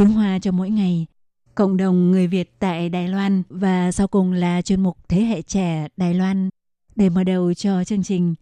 [0.00, 1.06] tiếng Hoa cho mỗi ngày,
[1.54, 5.42] cộng đồng người Việt tại Đài Loan và sau cùng là chuyên mục Thế hệ
[5.42, 6.48] trẻ Đài Loan.
[6.96, 8.34] Để mở đầu cho chương trình,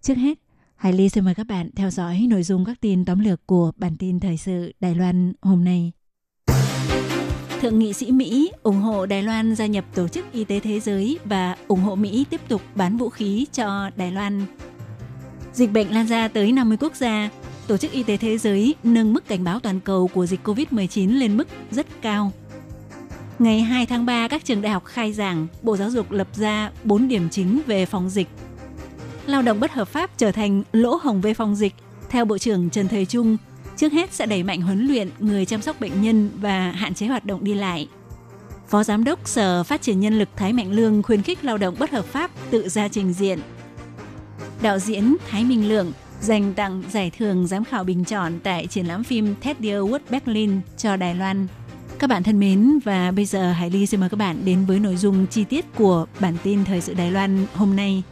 [0.00, 0.38] trước hết,
[0.76, 3.72] Hải Ly xin mời các bạn theo dõi nội dung các tin tóm lược của
[3.76, 5.92] bản tin thời sự Đài Loan hôm nay.
[7.60, 10.80] Thượng nghị sĩ Mỹ ủng hộ Đài Loan gia nhập Tổ chức Y tế Thế
[10.80, 14.46] giới và ủng hộ Mỹ tiếp tục bán vũ khí cho Đài Loan.
[15.52, 17.30] Dịch bệnh lan ra tới 50 quốc gia,
[17.66, 21.18] Tổ chức Y tế Thế giới nâng mức cảnh báo toàn cầu của dịch COVID-19
[21.18, 22.32] lên mức rất cao.
[23.38, 26.70] Ngày 2 tháng 3, các trường đại học khai giảng, Bộ Giáo dục lập ra
[26.84, 28.28] 4 điểm chính về phòng dịch.
[29.26, 31.74] Lao động bất hợp pháp trở thành lỗ hồng về phòng dịch.
[32.10, 33.36] Theo Bộ trưởng Trần Thời Trung,
[33.76, 37.06] trước hết sẽ đẩy mạnh huấn luyện người chăm sóc bệnh nhân và hạn chế
[37.06, 37.88] hoạt động đi lại.
[38.68, 41.74] Phó Giám đốc Sở Phát triển Nhân lực Thái Mạnh Lương khuyến khích lao động
[41.78, 43.38] bất hợp pháp tự ra trình diện.
[44.62, 48.86] Đạo diễn Thái Minh Lượng dành tặng giải thưởng giám khảo bình chọn tại triển
[48.86, 51.46] lãm phim Ted Award Berlin cho Đài Loan.
[51.98, 54.78] Các bạn thân mến, và bây giờ Hải Ly xin mời các bạn đến với
[54.78, 58.02] nội dung chi tiết của bản tin Thời sự Đài Loan hôm nay.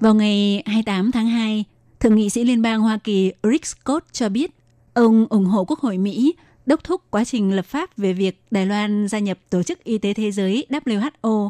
[0.00, 1.64] Vào ngày 28 tháng 2,
[2.00, 4.50] Thượng nghị sĩ Liên bang Hoa Kỳ Rick Scott cho biết
[4.94, 6.34] ông ủng hộ Quốc hội Mỹ
[6.66, 9.98] đốc thúc quá trình lập pháp về việc Đài Loan gia nhập Tổ chức Y
[9.98, 11.48] tế Thế giới WHO,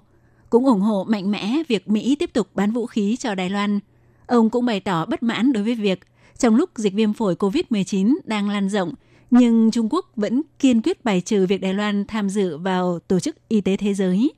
[0.50, 3.80] cũng ủng hộ mạnh mẽ việc Mỹ tiếp tục bán vũ khí cho Đài Loan.
[4.28, 6.00] Ông cũng bày tỏ bất mãn đối với việc
[6.38, 8.94] trong lúc dịch viêm phổi COVID-19 đang lan rộng,
[9.30, 13.20] nhưng Trung Quốc vẫn kiên quyết bài trừ việc Đài Loan tham dự vào Tổ
[13.20, 14.32] chức Y tế Thế giới.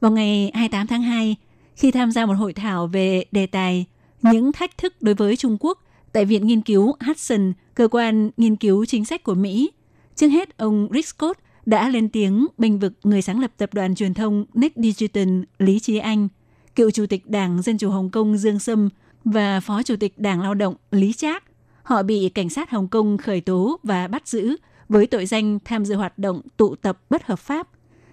[0.00, 1.36] Vào ngày 28 tháng 2,
[1.76, 3.84] khi tham gia một hội thảo về đề tài
[4.22, 5.78] những thách thức đối với Trung Quốc
[6.12, 9.70] tại Viện Nghiên cứu Hudson, cơ quan nghiên cứu chính sách của Mỹ,
[10.16, 13.94] trước hết ông Rick Scott đã lên tiếng bình vực người sáng lập tập đoàn
[13.94, 15.28] truyền thông Next Digital
[15.58, 16.28] Lý Trí Anh,
[16.76, 18.88] cựu chủ tịch Đảng Dân Chủ Hồng Kông Dương Sâm
[19.32, 21.44] và phó chủ tịch Đảng Lao động Lý Trác.
[21.82, 24.56] Họ bị cảnh sát Hồng Kông khởi tố và bắt giữ
[24.88, 27.68] với tội danh tham dự hoạt động tụ tập bất hợp pháp.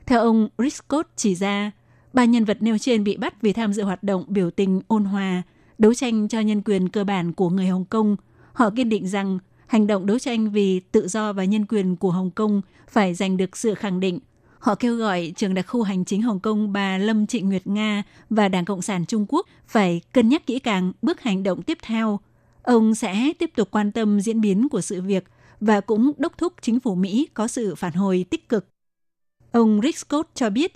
[0.05, 1.71] Theo ông Riscott chỉ ra,
[2.13, 5.05] ba nhân vật nêu trên bị bắt vì tham dự hoạt động biểu tình ôn
[5.05, 5.43] hòa,
[5.77, 8.15] đấu tranh cho nhân quyền cơ bản của người Hồng Kông.
[8.53, 12.11] Họ kiên định rằng hành động đấu tranh vì tự do và nhân quyền của
[12.11, 14.19] Hồng Kông phải giành được sự khẳng định.
[14.65, 18.03] Họ kêu gọi trường đặc khu hành chính Hồng Kông bà Lâm Trịnh Nguyệt Nga
[18.29, 21.77] và Đảng Cộng sản Trung Quốc phải cân nhắc kỹ càng bước hành động tiếp
[21.81, 22.19] theo.
[22.63, 25.23] Ông sẽ tiếp tục quan tâm diễn biến của sự việc
[25.59, 28.67] và cũng đốc thúc chính phủ Mỹ có sự phản hồi tích cực.
[29.51, 30.73] Ông Rick Scott cho biết,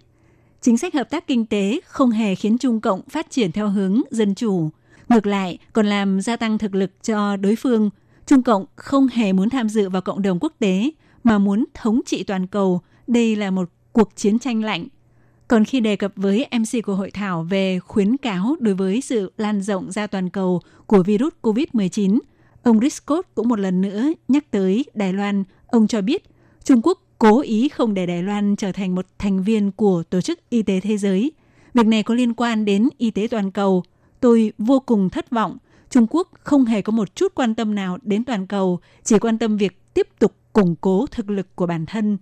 [0.61, 4.01] chính sách hợp tác kinh tế không hề khiến Trung Cộng phát triển theo hướng
[4.11, 4.69] dân chủ.
[5.09, 7.89] Ngược lại, còn làm gia tăng thực lực cho đối phương.
[8.25, 10.89] Trung Cộng không hề muốn tham dự vào cộng đồng quốc tế,
[11.23, 12.81] mà muốn thống trị toàn cầu.
[13.07, 14.88] Đây là một cuộc chiến tranh lạnh.
[15.47, 19.31] Còn khi đề cập với MC của hội thảo về khuyến cáo đối với sự
[19.38, 22.19] lan rộng ra toàn cầu của virus COVID-19,
[22.63, 25.44] ông Rick Scott cũng một lần nữa nhắc tới Đài Loan.
[25.67, 26.23] Ông cho biết
[26.63, 30.21] Trung Quốc cố ý không để Đài Loan trở thành một thành viên của Tổ
[30.21, 31.31] chức Y tế Thế giới.
[31.73, 33.83] Việc này có liên quan đến y tế toàn cầu.
[34.19, 35.57] Tôi vô cùng thất vọng.
[35.89, 39.38] Trung Quốc không hề có một chút quan tâm nào đến toàn cầu, chỉ quan
[39.38, 42.18] tâm việc tiếp tục củng cố thực lực của bản thân.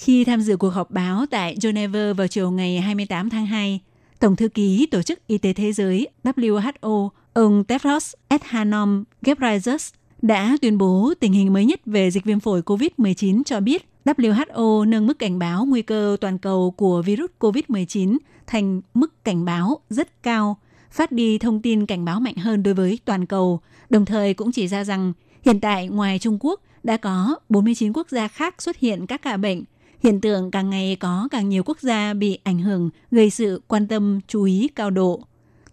[0.00, 3.80] Khi tham dự cuộc họp báo tại Geneva vào chiều ngày 28 tháng 2,
[4.18, 9.92] Tổng thư ký Tổ chức Y tế Thế giới WHO, ông Tedros Adhanom Ghebreyesus
[10.22, 14.88] đã tuyên bố tình hình mới nhất về dịch viêm phổi COVID-19 cho biết WHO
[14.88, 19.80] nâng mức cảnh báo nguy cơ toàn cầu của virus COVID-19 thành mức cảnh báo
[19.90, 20.58] rất cao,
[20.90, 23.60] phát đi thông tin cảnh báo mạnh hơn đối với toàn cầu,
[23.90, 25.12] đồng thời cũng chỉ ra rằng
[25.44, 29.36] hiện tại ngoài Trung Quốc đã có 49 quốc gia khác xuất hiện các ca
[29.36, 29.64] bệnh.
[30.02, 33.88] Hiện tượng càng ngày có càng nhiều quốc gia bị ảnh hưởng gây sự quan
[33.88, 35.20] tâm chú ý cao độ.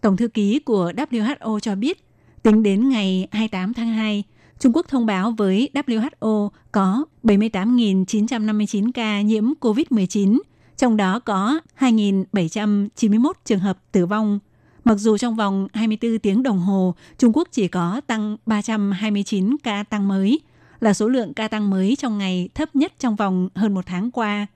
[0.00, 2.08] Tổng thư ký của WHO cho biết,
[2.42, 4.24] Tính đến ngày 28 tháng 2,
[4.58, 10.38] Trung Quốc thông báo với WHO có 78.959 ca nhiễm COVID-19,
[10.76, 14.38] trong đó có 2.791 trường hợp tử vong.
[14.84, 19.82] Mặc dù trong vòng 24 tiếng đồng hồ, Trung Quốc chỉ có tăng 329 ca
[19.82, 20.40] tăng mới,
[20.80, 24.10] là số lượng ca tăng mới trong ngày thấp nhất trong vòng hơn một tháng
[24.10, 24.46] qua.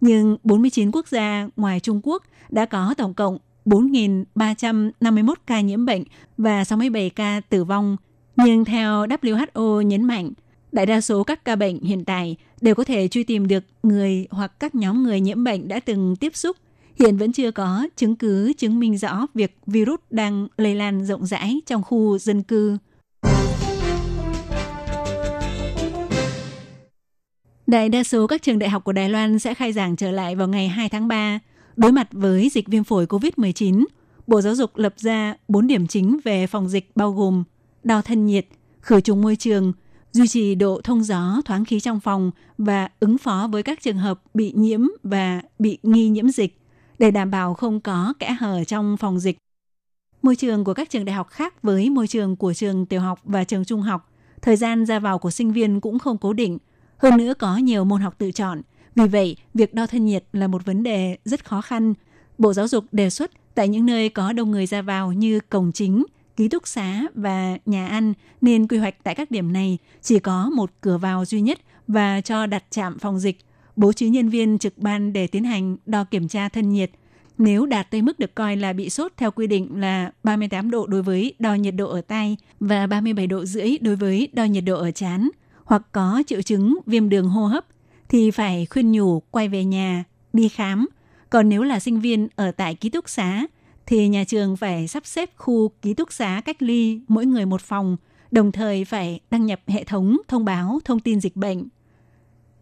[0.00, 6.04] Nhưng 49 quốc gia ngoài Trung Quốc đã có tổng cộng 4.351 ca nhiễm bệnh
[6.38, 7.96] và 67 ca tử vong.
[8.36, 10.32] Nhưng theo WHO nhấn mạnh,
[10.72, 14.26] đại đa số các ca bệnh hiện tại đều có thể truy tìm được người
[14.30, 16.56] hoặc các nhóm người nhiễm bệnh đã từng tiếp xúc.
[16.98, 21.26] Hiện vẫn chưa có chứng cứ chứng minh rõ việc virus đang lây lan rộng
[21.26, 22.76] rãi trong khu dân cư.
[27.70, 30.36] Đại đa số các trường đại học của Đài Loan sẽ khai giảng trở lại
[30.36, 31.38] vào ngày 2 tháng 3.
[31.76, 33.84] Đối mặt với dịch viêm phổi COVID-19,
[34.26, 37.44] Bộ Giáo dục lập ra 4 điểm chính về phòng dịch bao gồm
[37.82, 38.46] đo thân nhiệt,
[38.80, 39.72] khử trùng môi trường,
[40.12, 43.98] duy trì độ thông gió thoáng khí trong phòng và ứng phó với các trường
[43.98, 46.58] hợp bị nhiễm và bị nghi nhiễm dịch
[46.98, 49.38] để đảm bảo không có kẽ hở trong phòng dịch.
[50.22, 53.20] Môi trường của các trường đại học khác với môi trường của trường tiểu học
[53.24, 54.12] và trường trung học,
[54.42, 56.58] thời gian ra vào của sinh viên cũng không cố định–
[57.00, 58.60] hơn nữa có nhiều môn học tự chọn.
[58.94, 61.94] Vì vậy, việc đo thân nhiệt là một vấn đề rất khó khăn.
[62.38, 65.72] Bộ Giáo dục đề xuất tại những nơi có đông người ra vào như cổng
[65.72, 66.04] chính,
[66.36, 70.50] ký túc xá và nhà ăn nên quy hoạch tại các điểm này chỉ có
[70.50, 71.58] một cửa vào duy nhất
[71.88, 73.38] và cho đặt trạm phòng dịch,
[73.76, 76.90] bố trí nhân viên trực ban để tiến hành đo kiểm tra thân nhiệt.
[77.38, 80.86] Nếu đạt tới mức được coi là bị sốt theo quy định là 38 độ
[80.86, 84.64] đối với đo nhiệt độ ở tay và 37 độ rưỡi đối với đo nhiệt
[84.64, 85.30] độ ở chán–
[85.70, 87.66] hoặc có triệu chứng viêm đường hô hấp
[88.08, 90.88] thì phải khuyên nhủ quay về nhà, đi khám.
[91.30, 93.46] Còn nếu là sinh viên ở tại ký túc xá
[93.86, 97.60] thì nhà trường phải sắp xếp khu ký túc xá cách ly mỗi người một
[97.60, 97.96] phòng,
[98.30, 101.68] đồng thời phải đăng nhập hệ thống thông báo thông tin dịch bệnh.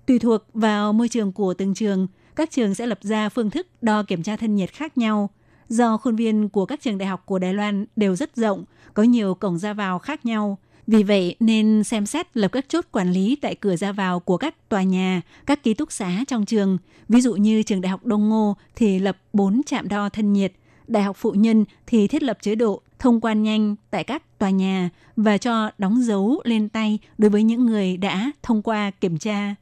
[0.06, 2.06] Tùy thuộc vào môi trường của từng trường,
[2.36, 5.30] các trường sẽ lập ra phương thức đo kiểm tra thân nhiệt khác nhau.
[5.68, 8.64] Do khuôn viên của các trường đại học của Đài Loan đều rất rộng,
[8.94, 10.58] có nhiều cổng ra vào khác nhau–
[10.88, 14.36] vì vậy nên xem xét lập các chốt quản lý tại cửa ra vào của
[14.36, 16.78] các tòa nhà, các ký túc xá trong trường.
[17.08, 20.52] Ví dụ như trường Đại học Đông Ngô thì lập 4 trạm đo thân nhiệt,
[20.86, 24.50] Đại học Phụ Nhân thì thiết lập chế độ thông quan nhanh tại các tòa
[24.50, 29.18] nhà và cho đóng dấu lên tay đối với những người đã thông qua kiểm
[29.18, 29.54] tra.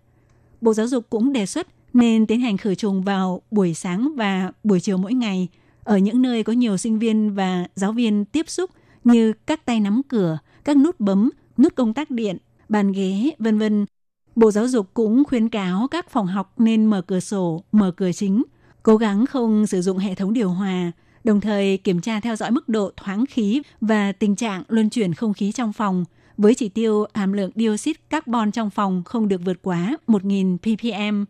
[0.60, 4.52] Bộ Giáo dục cũng đề xuất nên tiến hành khử trùng vào buổi sáng và
[4.64, 5.48] buổi chiều mỗi ngày
[5.84, 8.70] ở những nơi có nhiều sinh viên và giáo viên tiếp xúc
[9.04, 12.36] như các tay nắm cửa, các nút bấm, nút công tắc điện,
[12.68, 13.86] bàn ghế, vân vân.
[14.36, 18.12] Bộ Giáo dục cũng khuyến cáo các phòng học nên mở cửa sổ, mở cửa
[18.12, 18.42] chính,
[18.82, 20.92] cố gắng không sử dụng hệ thống điều hòa,
[21.24, 25.14] đồng thời kiểm tra theo dõi mức độ thoáng khí và tình trạng luân chuyển
[25.14, 26.04] không khí trong phòng
[26.36, 31.24] với chỉ tiêu hàm lượng dioxide carbon trong phòng không được vượt quá 1.000 ppm.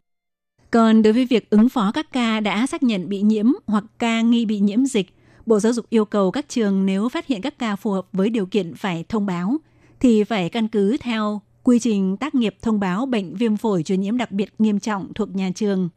[0.70, 4.20] Còn đối với việc ứng phó các ca đã xác nhận bị nhiễm hoặc ca
[4.20, 5.15] nghi bị nhiễm dịch,
[5.46, 8.30] Bộ Giáo dục yêu cầu các trường nếu phát hiện các ca phù hợp với
[8.30, 9.56] điều kiện phải thông báo,
[10.00, 14.00] thì phải căn cứ theo quy trình tác nghiệp thông báo bệnh viêm phổi truyền
[14.00, 15.88] nhiễm đặc biệt nghiêm trọng thuộc nhà trường.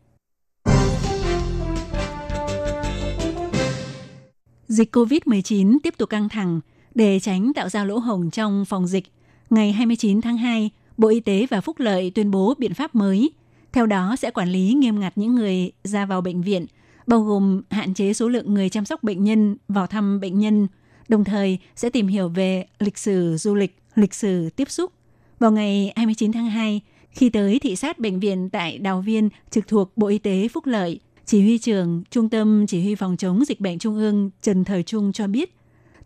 [4.68, 6.60] Dịch COVID-19 tiếp tục căng thẳng
[6.96, 9.06] để tránh tạo ra lỗ hổng trong phòng dịch.
[9.50, 13.32] Ngày 29 tháng 2, Bộ Y tế và Phúc Lợi tuyên bố biện pháp mới.
[13.72, 16.66] Theo đó sẽ quản lý nghiêm ngặt những người ra vào bệnh viện–
[17.10, 20.68] bao gồm hạn chế số lượng người chăm sóc bệnh nhân vào thăm bệnh nhân,
[21.08, 24.92] đồng thời sẽ tìm hiểu về lịch sử du lịch, lịch sử tiếp xúc.
[25.40, 29.68] Vào ngày 29 tháng 2, khi tới thị sát bệnh viện tại Đào Viên trực
[29.68, 33.46] thuộc Bộ Y tế Phúc Lợi, chỉ huy trưởng Trung tâm Chỉ huy Phòng chống
[33.46, 35.56] dịch bệnh Trung ương Trần Thời Trung cho biết,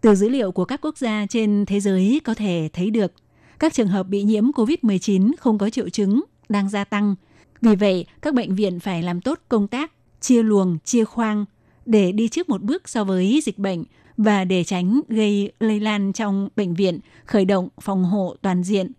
[0.02, 3.14] từ dữ liệu của các quốc gia trên thế giới có thể thấy được
[3.60, 7.16] các trường hợp bị nhiễm COVID-19 không có triệu chứng đang gia tăng.
[7.62, 9.92] Vì vậy, các bệnh viện phải làm tốt công tác
[10.24, 11.46] chia luồng, chia khoang
[11.86, 13.84] để đi trước một bước so với dịch bệnh
[14.18, 18.92] và để tránh gây lây lan trong bệnh viện, khởi động phòng hộ toàn diện.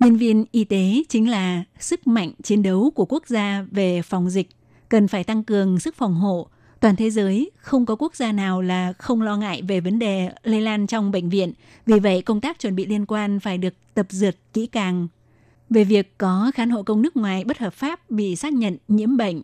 [0.00, 4.30] Nhân viên y tế chính là sức mạnh chiến đấu của quốc gia về phòng
[4.30, 4.48] dịch,
[4.88, 6.48] cần phải tăng cường sức phòng hộ.
[6.80, 10.30] Toàn thế giới không có quốc gia nào là không lo ngại về vấn đề
[10.42, 11.52] lây lan trong bệnh viện,
[11.86, 15.08] vì vậy công tác chuẩn bị liên quan phải được tập dượt kỹ càng.
[15.70, 19.16] Về việc có khán hộ công nước ngoài bất hợp pháp bị xác nhận nhiễm
[19.16, 19.42] bệnh,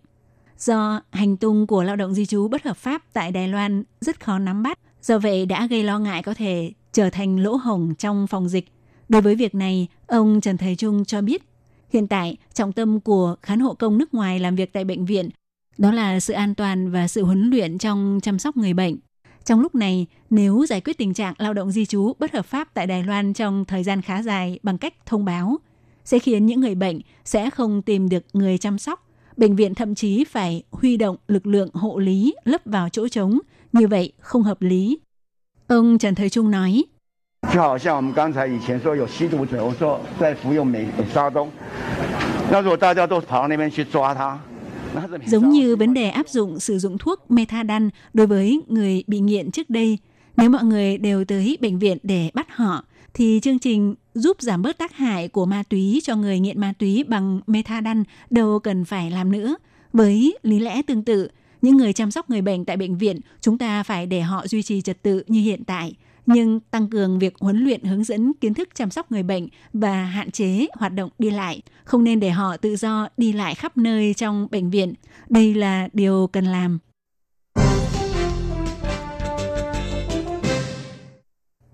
[0.58, 4.20] do hành tung của lao động di trú bất hợp pháp tại Đài Loan rất
[4.20, 4.78] khó nắm bắt.
[5.02, 8.68] Do vậy đã gây lo ngại có thể trở thành lỗ hổng trong phòng dịch.
[9.08, 11.42] Đối với việc này, ông Trần Thầy Trung cho biết,
[11.92, 15.30] hiện tại trọng tâm của khán hộ công nước ngoài làm việc tại bệnh viện
[15.78, 18.96] đó là sự an toàn và sự huấn luyện trong chăm sóc người bệnh.
[19.44, 22.68] Trong lúc này, nếu giải quyết tình trạng lao động di trú bất hợp pháp
[22.74, 25.56] tại Đài Loan trong thời gian khá dài bằng cách thông báo,
[26.04, 29.05] sẽ khiến những người bệnh sẽ không tìm được người chăm sóc.
[29.36, 33.38] Bệnh viện thậm chí phải huy động lực lượng hộ lý lấp vào chỗ trống,
[33.72, 34.98] như vậy không hợp lý.
[35.66, 36.84] Ông Trần Thời Trung nói,
[45.26, 49.50] Giống như vấn đề áp dụng sử dụng thuốc methadone đối với người bị nghiện
[49.50, 49.98] trước đây,
[50.36, 52.84] nếu mọi người đều tới bệnh viện để bắt họ,
[53.16, 56.72] thì chương trình giúp giảm bớt tác hại của ma túy cho người nghiện ma
[56.78, 59.56] túy bằng methadone đâu cần phải làm nữa.
[59.92, 61.28] Với lý lẽ tương tự,
[61.62, 64.62] những người chăm sóc người bệnh tại bệnh viện, chúng ta phải để họ duy
[64.62, 65.94] trì trật tự như hiện tại,
[66.26, 70.04] nhưng tăng cường việc huấn luyện hướng dẫn kiến thức chăm sóc người bệnh và
[70.04, 73.76] hạn chế hoạt động đi lại, không nên để họ tự do đi lại khắp
[73.76, 74.94] nơi trong bệnh viện.
[75.28, 76.78] Đây là điều cần làm.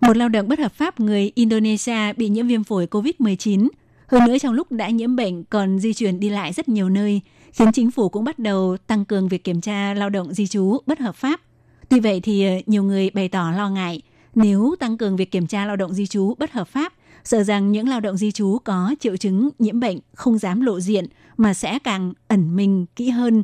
[0.07, 3.69] Một lao động bất hợp pháp người Indonesia bị nhiễm viêm phổi COVID-19.
[4.07, 7.21] Hơn nữa trong lúc đã nhiễm bệnh còn di chuyển đi lại rất nhiều nơi,
[7.53, 10.79] khiến chính phủ cũng bắt đầu tăng cường việc kiểm tra lao động di trú
[10.87, 11.41] bất hợp pháp.
[11.89, 14.03] Tuy vậy thì ờ, nhiều người bày tỏ lo ngại
[14.35, 16.93] nếu tăng cường việc kiểm tra lao động di trú bất hợp pháp,
[17.25, 20.81] sợ rằng những lao động di trú có triệu chứng nhiễm bệnh không dám lộ
[20.81, 21.07] diện
[21.37, 23.43] mà sẽ càng ẩn mình kỹ hơn.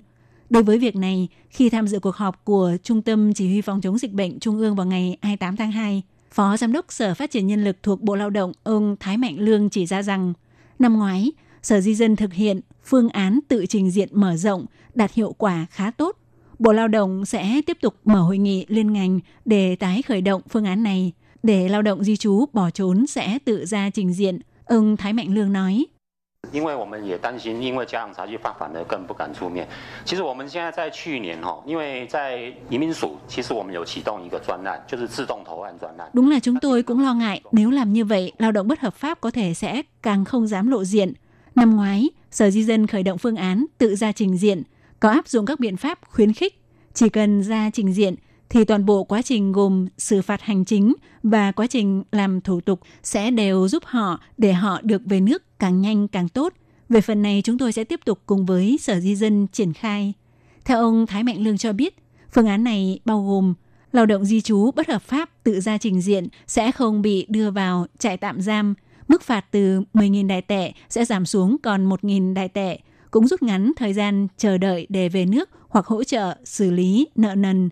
[0.51, 3.81] Đối với việc này, khi tham dự cuộc họp của Trung tâm Chỉ huy phòng
[3.81, 7.31] chống dịch bệnh Trung ương vào ngày 28 tháng 2, Phó Giám đốc Sở Phát
[7.31, 10.33] triển Nhân lực thuộc Bộ Lao động ông Thái Mạnh Lương chỉ ra rằng,
[10.79, 11.33] năm ngoái,
[11.63, 15.67] Sở Di dân thực hiện phương án tự trình diện mở rộng đạt hiệu quả
[15.71, 16.17] khá tốt.
[16.59, 20.43] Bộ Lao động sẽ tiếp tục mở hội nghị liên ngành để tái khởi động
[20.49, 21.13] phương án này.
[21.43, 25.35] Để lao động di trú bỏ trốn sẽ tự ra trình diện, ông Thái Mạnh
[25.35, 25.87] Lương nói.
[26.52, 29.68] 因为我们也担心，因为家长察觉法反而更不敢出面。
[30.06, 36.12] 其实我们现在在去年哈，因为在移民署，其实我们有启动一个专案，就是自动投案专案。
[36.14, 38.94] Đúng là chúng tôi cũng lo ngại nếu làm như vậy, lao động bất hợp
[38.94, 41.14] pháp có thể sẽ càng không dám lộ diện.
[41.56, 44.64] Năm ngoái, Sở Di dân khởi động phương án tự ra trình diện,
[45.00, 46.60] có áp dụng các biện pháp khuyến khích.
[46.94, 48.16] Chỉ cần ra trình diện
[48.51, 52.61] thì toàn bộ quá trình gồm xử phạt hành chính và quá trình làm thủ
[52.61, 56.53] tục sẽ đều giúp họ để họ được về nước càng nhanh càng tốt.
[56.89, 60.13] Về phần này chúng tôi sẽ tiếp tục cùng với Sở Di dân triển khai.
[60.65, 61.95] Theo ông Thái Mạnh Lương cho biết,
[62.33, 63.55] phương án này bao gồm
[63.93, 67.51] lao động di trú bất hợp pháp tự ra trình diện sẽ không bị đưa
[67.51, 68.75] vào trại tạm giam.
[69.09, 72.79] Mức phạt từ 10.000 đại tệ sẽ giảm xuống còn 1.000 đại tệ,
[73.11, 77.07] cũng rút ngắn thời gian chờ đợi để về nước hoặc hỗ trợ xử lý
[77.15, 77.69] nợ nần.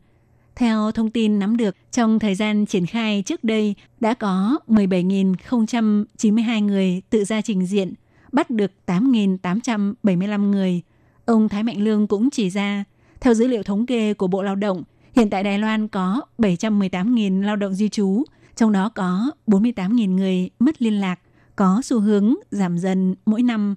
[0.56, 6.64] Theo thông tin nắm được, trong thời gian triển khai trước đây đã có 17.092
[6.64, 7.94] người tự ra trình diện,
[8.32, 10.82] bắt được 8.875 người.
[11.24, 12.84] Ông Thái Mạnh Lương cũng chỉ ra,
[13.20, 14.82] theo dữ liệu thống kê của Bộ Lao động,
[15.16, 18.22] hiện tại Đài Loan có 718.000 lao động di trú,
[18.56, 21.20] trong đó có 48.000 người mất liên lạc,
[21.56, 23.74] có xu hướng giảm dần mỗi năm.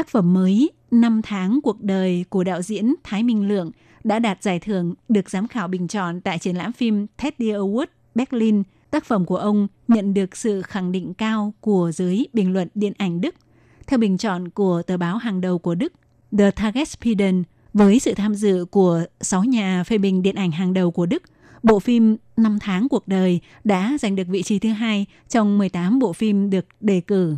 [0.00, 3.70] Tác phẩm mới Năm tháng cuộc đời của đạo diễn Thái Minh Lượng
[4.04, 7.86] đã đạt giải thưởng được giám khảo bình chọn tại triển lãm phim Teddy Award
[8.14, 8.62] Berlin.
[8.90, 12.92] Tác phẩm của ông nhận được sự khẳng định cao của giới bình luận điện
[12.98, 13.34] ảnh Đức.
[13.86, 15.92] Theo bình chọn của tờ báo hàng đầu của Đức,
[16.38, 17.42] The Tagesspiegel,
[17.72, 21.22] với sự tham dự của 6 nhà phê bình điện ảnh hàng đầu của Đức,
[21.62, 25.98] bộ phim Năm tháng cuộc đời đã giành được vị trí thứ hai trong 18
[25.98, 27.36] bộ phim được đề cử.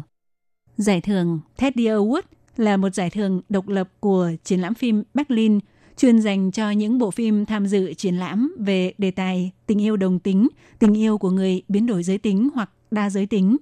[0.77, 2.23] Giải thưởng Teddy Award
[2.57, 5.59] là một giải thưởng độc lập của triển lãm phim Berlin
[5.97, 9.97] chuyên dành cho những bộ phim tham dự triển lãm về đề tài tình yêu
[9.97, 13.57] đồng tính, tình yêu của người biến đổi giới tính hoặc đa giới tính.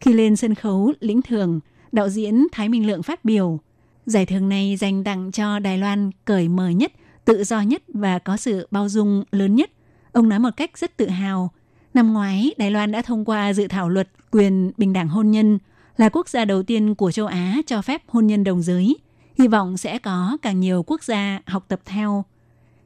[0.00, 1.60] Khi lên sân khấu lĩnh thưởng,
[1.92, 3.60] đạo diễn Thái Minh Lượng phát biểu,
[4.06, 6.92] giải thưởng này dành tặng cho Đài Loan cởi mở nhất,
[7.24, 9.70] tự do nhất và có sự bao dung lớn nhất.
[10.12, 11.50] Ông nói một cách rất tự hào.
[11.94, 15.58] Năm ngoái, Đài Loan đã thông qua dự thảo luật quyền bình đẳng hôn nhân,
[15.96, 18.96] là quốc gia đầu tiên của châu Á cho phép hôn nhân đồng giới.
[19.38, 22.24] Hy vọng sẽ có càng nhiều quốc gia học tập theo.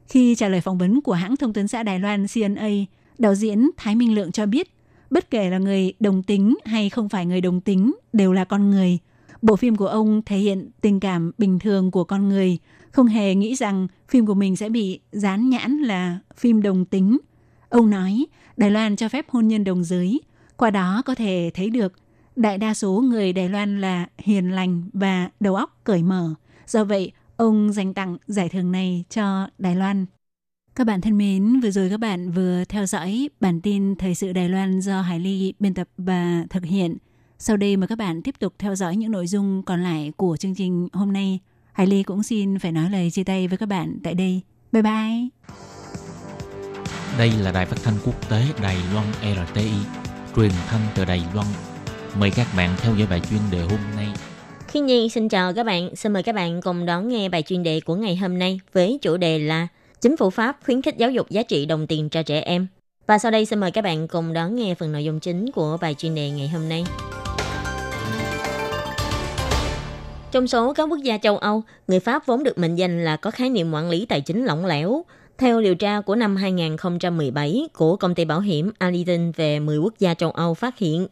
[0.07, 2.69] Khi trả lời phỏng vấn của hãng thông tấn xã Đài Loan CNA,
[3.17, 4.73] đạo diễn Thái Minh Lượng cho biết,
[5.09, 8.69] bất kể là người đồng tính hay không phải người đồng tính đều là con
[8.69, 8.97] người.
[9.41, 12.57] Bộ phim của ông thể hiện tình cảm bình thường của con người,
[12.91, 17.17] không hề nghĩ rằng phim của mình sẽ bị dán nhãn là phim đồng tính.
[17.69, 18.25] Ông nói,
[18.57, 20.21] Đài Loan cho phép hôn nhân đồng giới,
[20.57, 21.93] qua đó có thể thấy được
[22.39, 26.33] đại đa số người Đài Loan là hiền lành và đầu óc cởi mở.
[26.67, 30.05] Do vậy, ông dành tặng giải thưởng này cho Đài Loan.
[30.75, 34.33] Các bạn thân mến, vừa rồi các bạn vừa theo dõi bản tin Thời sự
[34.33, 36.97] Đài Loan do Hải Ly biên tập và thực hiện.
[37.39, 40.37] Sau đây mời các bạn tiếp tục theo dõi những nội dung còn lại của
[40.37, 41.39] chương trình hôm nay.
[41.73, 44.41] Hải Ly cũng xin phải nói lời chia tay với các bạn tại đây.
[44.71, 45.27] Bye bye!
[47.17, 49.71] Đây là đài phát thanh quốc tế Đài Loan RTI,
[50.35, 51.47] truyền thanh từ Đài Loan.
[52.17, 54.07] Mời các bạn theo dõi bài chuyên đề hôm nay.
[54.67, 57.63] Khi Nhi xin chào các bạn, xin mời các bạn cùng đón nghe bài chuyên
[57.63, 59.67] đề của ngày hôm nay với chủ đề là
[60.01, 62.67] Chính phủ Pháp khuyến khích giáo dục giá trị đồng tiền cho trẻ em.
[63.07, 65.77] Và sau đây xin mời các bạn cùng đón nghe phần nội dung chính của
[65.81, 66.83] bài chuyên đề ngày hôm nay.
[70.31, 73.31] Trong số các quốc gia châu Âu, người Pháp vốn được mệnh danh là có
[73.31, 75.03] khái niệm quản lý tài chính lỏng lẻo.
[75.37, 79.93] Theo điều tra của năm 2017 của công ty bảo hiểm Allianz về 10 quốc
[79.99, 81.07] gia châu Âu phát hiện,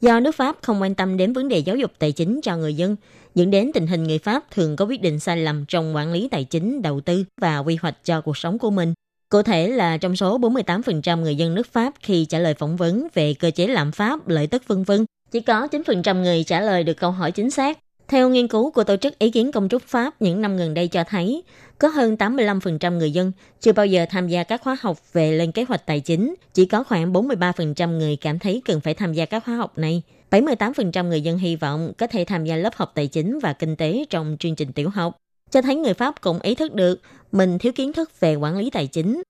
[0.00, 2.74] do nước Pháp không quan tâm đến vấn đề giáo dục tài chính cho người
[2.74, 2.96] dân,
[3.34, 6.28] dẫn đến tình hình người Pháp thường có quyết định sai lầm trong quản lý
[6.30, 8.94] tài chính, đầu tư và quy hoạch cho cuộc sống của mình.
[9.28, 13.08] Cụ thể là trong số 48% người dân nước Pháp khi trả lời phỏng vấn
[13.14, 16.84] về cơ chế lạm pháp, lợi tức vân vân, chỉ có 9% người trả lời
[16.84, 17.78] được câu hỏi chính xác.
[18.10, 20.88] Theo nghiên cứu của Tổ chức Ý kiến Công trúc Pháp những năm gần đây
[20.88, 21.42] cho thấy,
[21.78, 25.52] có hơn 85% người dân chưa bao giờ tham gia các khóa học về lên
[25.52, 29.24] kế hoạch tài chính, chỉ có khoảng 43% người cảm thấy cần phải tham gia
[29.24, 30.02] các khóa học này.
[30.30, 33.76] 78% người dân hy vọng có thể tham gia lớp học tài chính và kinh
[33.76, 35.16] tế trong chương trình tiểu học,
[35.50, 37.00] cho thấy người Pháp cũng ý thức được
[37.32, 39.22] mình thiếu kiến thức về quản lý tài chính.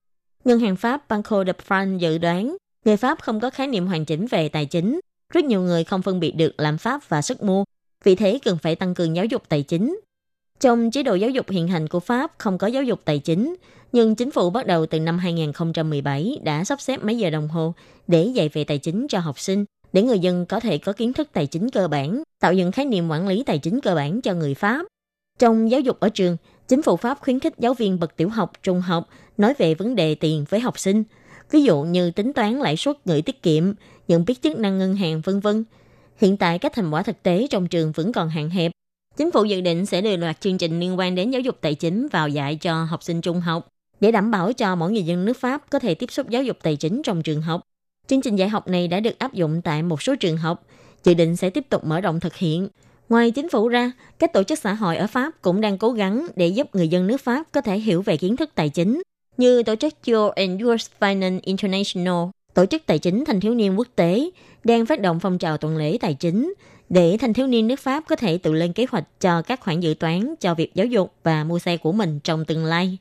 [0.45, 4.05] Ngân hàng Pháp Banco de France dự đoán người Pháp không có khái niệm hoàn
[4.05, 4.99] chỉnh về tài chính.
[5.33, 7.63] Rất nhiều người không phân biệt được lạm phát và sức mua,
[8.03, 9.99] vì thế cần phải tăng cường giáo dục tài chính.
[10.59, 13.55] Trong chế độ giáo dục hiện hành của Pháp không có giáo dục tài chính,
[13.91, 17.73] nhưng chính phủ bắt đầu từ năm 2017 đã sắp xếp mấy giờ đồng hồ
[18.07, 21.13] để dạy về tài chính cho học sinh, để người dân có thể có kiến
[21.13, 24.21] thức tài chính cơ bản, tạo dựng khái niệm quản lý tài chính cơ bản
[24.21, 24.85] cho người Pháp.
[25.39, 28.51] Trong giáo dục ở trường, chính phủ Pháp khuyến khích giáo viên bậc tiểu học,
[28.63, 31.03] trung học nói về vấn đề tiền với học sinh,
[31.51, 33.73] ví dụ như tính toán lãi suất gửi tiết kiệm,
[34.07, 35.63] nhận biết chức năng ngân hàng vân vân.
[36.17, 38.71] Hiện tại các thành quả thực tế trong trường vẫn còn hạn hẹp.
[39.17, 41.75] Chính phủ dự định sẽ đưa loạt chương trình liên quan đến giáo dục tài
[41.75, 43.67] chính vào dạy cho học sinh trung học
[43.99, 46.57] để đảm bảo cho mỗi người dân nước Pháp có thể tiếp xúc giáo dục
[46.63, 47.61] tài chính trong trường học.
[48.07, 50.65] Chương trình dạy học này đã được áp dụng tại một số trường học,
[51.03, 52.67] dự định sẽ tiếp tục mở rộng thực hiện.
[53.09, 56.27] Ngoài chính phủ ra, các tổ chức xã hội ở Pháp cũng đang cố gắng
[56.35, 59.01] để giúp người dân nước Pháp có thể hiểu về kiến thức tài chính,
[59.37, 63.79] như tổ chức Your and Yours Finance International, tổ chức tài chính thanh thiếu niên
[63.79, 64.29] quốc tế,
[64.63, 66.53] đang phát động phong trào tuần lễ tài chính
[66.89, 69.79] để thanh thiếu niên nước Pháp có thể tự lên kế hoạch cho các khoản
[69.79, 72.97] dự toán cho việc giáo dục và mua xe của mình trong tương lai.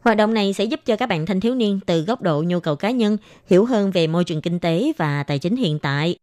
[0.00, 2.60] Hoạt động này sẽ giúp cho các bạn thanh thiếu niên từ góc độ nhu
[2.60, 6.16] cầu cá nhân hiểu hơn về môi trường kinh tế và tài chính hiện tại.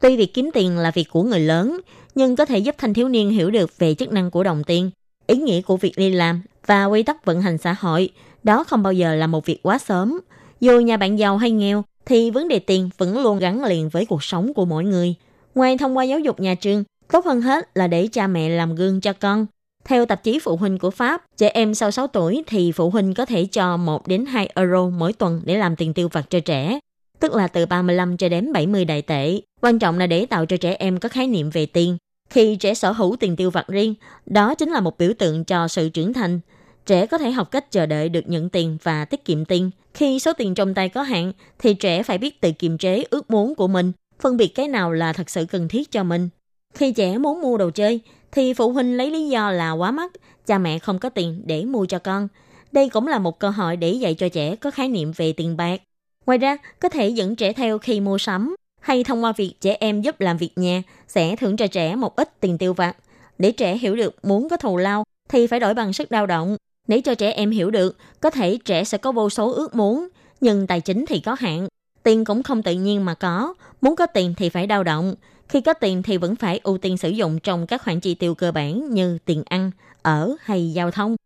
[0.00, 1.80] Tuy việc kiếm tiền là việc của người lớn,
[2.14, 4.90] nhưng có thể giúp thanh thiếu niên hiểu được về chức năng của đồng tiền,
[5.26, 8.08] ý nghĩa của việc đi làm và quy tắc vận hành xã hội.
[8.42, 10.20] Đó không bao giờ là một việc quá sớm.
[10.60, 14.06] Dù nhà bạn giàu hay nghèo, thì vấn đề tiền vẫn luôn gắn liền với
[14.06, 15.14] cuộc sống của mỗi người.
[15.54, 18.74] Ngoài thông qua giáo dục nhà trường, tốt hơn hết là để cha mẹ làm
[18.74, 19.46] gương cho con.
[19.84, 23.14] Theo tạp chí phụ huynh của Pháp, trẻ em sau 6 tuổi thì phụ huynh
[23.14, 26.40] có thể cho 1 đến 2 euro mỗi tuần để làm tiền tiêu vặt cho
[26.40, 26.78] trẻ,
[27.20, 29.40] tức là từ 35 cho đến 70 đại tệ.
[29.60, 31.96] Quan trọng là để tạo cho trẻ em có khái niệm về tiền.
[32.30, 33.94] Khi trẻ sở hữu tiền tiêu vặt riêng,
[34.26, 36.40] đó chính là một biểu tượng cho sự trưởng thành.
[36.86, 39.70] Trẻ có thể học cách chờ đợi được nhận tiền và tiết kiệm tiền.
[39.94, 43.30] Khi số tiền trong tay có hạn, thì trẻ phải biết tự kiềm chế ước
[43.30, 46.28] muốn của mình, phân biệt cái nào là thật sự cần thiết cho mình.
[46.74, 48.00] Khi trẻ muốn mua đồ chơi,
[48.32, 50.12] thì phụ huynh lấy lý do là quá mắc,
[50.46, 52.28] cha mẹ không có tiền để mua cho con.
[52.72, 55.56] Đây cũng là một cơ hội để dạy cho trẻ có khái niệm về tiền
[55.56, 55.80] bạc.
[56.26, 59.76] Ngoài ra, có thể dẫn trẻ theo khi mua sắm, hay thông qua việc trẻ
[59.80, 62.96] em giúp làm việc nhà sẽ thưởng cho trẻ một ít tiền tiêu vặt.
[63.38, 66.56] Để trẻ hiểu được muốn có thù lao thì phải đổi bằng sức lao động.
[66.88, 70.08] Để cho trẻ em hiểu được, có thể trẻ sẽ có vô số ước muốn,
[70.40, 71.68] nhưng tài chính thì có hạn.
[72.02, 75.14] Tiền cũng không tự nhiên mà có, muốn có tiền thì phải đau động.
[75.48, 78.34] Khi có tiền thì vẫn phải ưu tiên sử dụng trong các khoản chi tiêu
[78.34, 79.70] cơ bản như tiền ăn,
[80.02, 81.16] ở hay giao thông.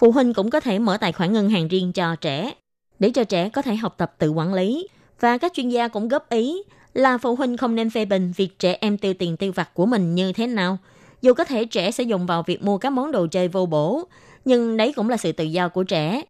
[0.00, 2.54] Phụ huynh cũng có thể mở tài khoản ngân hàng riêng cho trẻ,
[2.98, 4.88] để cho trẻ có thể học tập tự quản lý.
[5.20, 6.62] Và các chuyên gia cũng góp ý
[6.94, 9.86] là phụ huynh không nên phê bình việc trẻ em tiêu tiền tiêu vặt của
[9.86, 10.78] mình như thế nào.
[11.22, 14.04] Dù có thể trẻ sẽ dùng vào việc mua các món đồ chơi vô bổ,
[14.46, 16.22] nhưng đấy cũng là sự tự do của trẻ.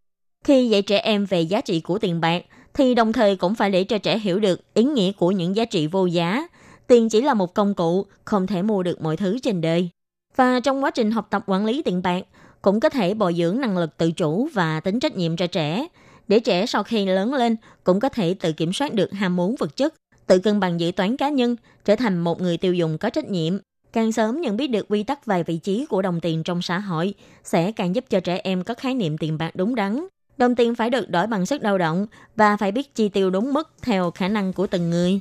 [0.45, 3.71] Khi dạy trẻ em về giá trị của tiền bạc, thì đồng thời cũng phải
[3.71, 6.47] để cho trẻ hiểu được ý nghĩa của những giá trị vô giá.
[6.87, 9.91] Tiền chỉ là một công cụ, không thể mua được mọi thứ trên đời.
[10.37, 12.23] Và trong quá trình học tập quản lý tiền bạc,
[12.63, 15.87] cũng có thể bồi dưỡng năng lực tự chủ và tính trách nhiệm cho trẻ,
[16.29, 19.55] để trẻ sau khi lớn lên cũng có thể tự kiểm soát được ham muốn
[19.59, 19.95] vật chất,
[20.27, 23.31] tự cân bằng dự toán cá nhân, trở thành một người tiêu dùng có trách
[23.31, 23.59] nhiệm.
[23.97, 26.79] Càng sớm nhận biết được quy tắc và vị trí của đồng tiền trong xã
[26.79, 30.07] hội sẽ càng giúp cho trẻ em có khái niệm tiền bạc đúng đắn.
[30.39, 32.07] Đồng tiền phải được đổi bằng sức lao động
[32.37, 35.21] và phải biết chi tiêu đúng mức theo khả năng của từng người.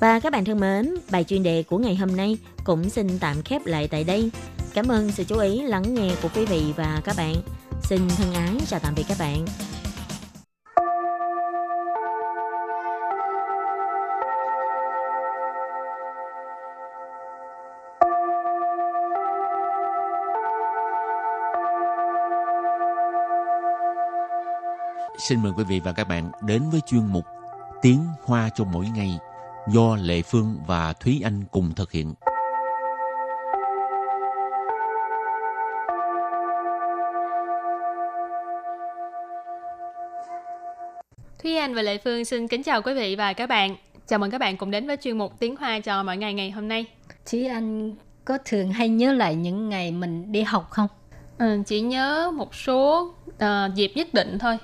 [0.00, 3.42] Và các bạn thân mến, bài chuyên đề của ngày hôm nay cũng xin tạm
[3.42, 4.30] khép lại tại đây.
[4.74, 7.34] Cảm ơn sự chú ý lắng nghe của quý vị và các bạn.
[7.82, 9.44] Xin thân ái chào tạm biệt các bạn.
[25.18, 27.24] Xin mời quý vị và các bạn đến với chuyên mục
[27.82, 29.18] Tiếng Hoa cho mỗi ngày
[29.68, 32.14] do Lệ Phương và Thúy Anh cùng thực hiện.
[41.42, 43.76] Thúy Anh và Lệ Phương xin kính chào quý vị và các bạn.
[44.06, 46.50] Chào mừng các bạn cùng đến với chuyên mục Tiếng Hoa cho mỗi ngày ngày
[46.50, 46.86] hôm nay.
[47.30, 50.88] Thúy Anh có thường hay nhớ lại những ngày mình đi học không?
[51.38, 54.58] Ừ, chỉ nhớ một số uh, dịp nhất định thôi.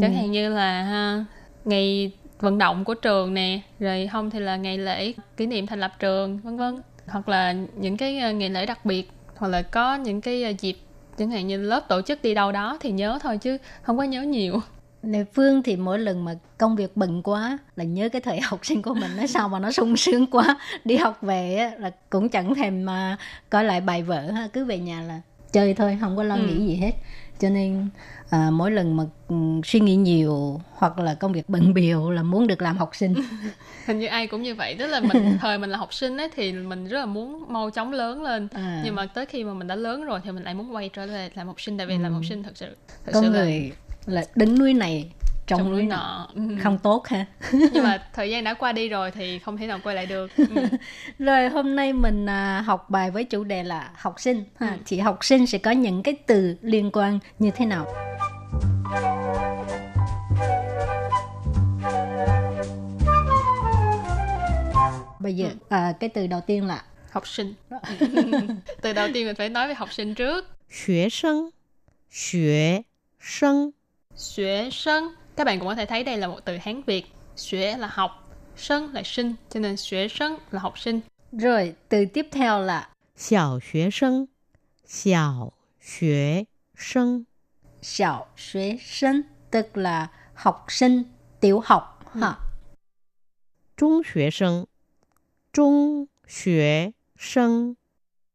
[0.00, 0.16] Chẳng Ừ.
[0.16, 1.24] hạn như là ha,
[1.64, 5.80] ngày vận động của trường nè, rồi không thì là ngày lễ kỷ niệm thành
[5.80, 6.82] lập trường, vân vân.
[7.06, 10.52] Hoặc là những cái ờ, ngày lễ đặc biệt, hoặc là có những cái ờ,
[10.60, 10.76] dịp
[11.18, 14.02] chẳng hạn như lớp tổ chức đi đâu đó thì nhớ thôi chứ không có
[14.04, 14.60] nhớ nhiều.
[15.02, 18.66] Lệ Phương thì mỗi lần mà công việc bận quá là nhớ cái thời học
[18.66, 22.28] sinh của mình nó sao mà nó sung sướng quá đi học về là cũng
[22.28, 23.16] chẳng thèm mà
[23.50, 25.20] coi lại bài vở ha cứ về nhà là
[25.52, 26.40] chơi thôi không có lo Ừ.
[26.40, 26.92] nghĩ gì hết
[27.40, 27.88] cho nên
[28.30, 32.22] à, mỗi lần mà ừ, suy nghĩ nhiều hoặc là công việc bận biểu là
[32.22, 33.14] muốn được làm học sinh.
[33.86, 34.76] Hình như ai cũng như vậy.
[34.78, 37.70] Tức là mình thời mình là học sinh ấy thì mình rất là muốn mau
[37.70, 38.48] chóng lớn lên.
[38.54, 40.88] À, nhưng mà tới khi mà mình đã lớn rồi thì mình lại muốn quay
[40.92, 41.78] trở lại làm học sinh.
[41.78, 42.02] Tại vì Ừ.
[42.02, 42.66] làm học sinh thật sự
[43.04, 43.72] thật con sự là người
[44.06, 45.10] là đứng núi này
[45.47, 46.55] trong, trong núi núi nọ nọ Ừ.
[46.63, 47.25] không tốt ha
[47.73, 50.31] nhưng mà thời gian đã qua đi rồi thì không thể nào quay lại được
[50.37, 50.45] Ừ.
[51.19, 54.67] Rồi hôm nay mình à, học bài với chủ đề là học sinh ha.
[54.67, 54.73] Ừ.
[54.85, 57.85] Thì học sinh sẽ có những cái từ liên quan như thế nào?
[65.19, 67.53] Bây giờ à, cái từ đầu tiên là học sinh
[68.81, 71.51] từ đầu tiên mình phải nói về học sinh trước 学生，
[72.09, 72.83] 学
[73.19, 73.73] 生，
[74.15, 77.06] xuế sân các bạn cũng có thể thấy đây là một từ Hán Việt.
[77.36, 81.00] Xuế là học, sân là sinh, cho nên xuế sân là học sinh.
[81.32, 84.26] Rồi, từ tiếp theo là Xiao xuế sân
[84.86, 86.44] Xiao xuế
[86.78, 87.24] sân
[87.82, 91.02] Xiao xuế sân Tức là học sinh
[91.40, 92.20] tiểu học ừ.
[92.20, 92.34] ha.
[93.76, 94.64] Trung xuế sân
[95.52, 97.74] Trung xuế sân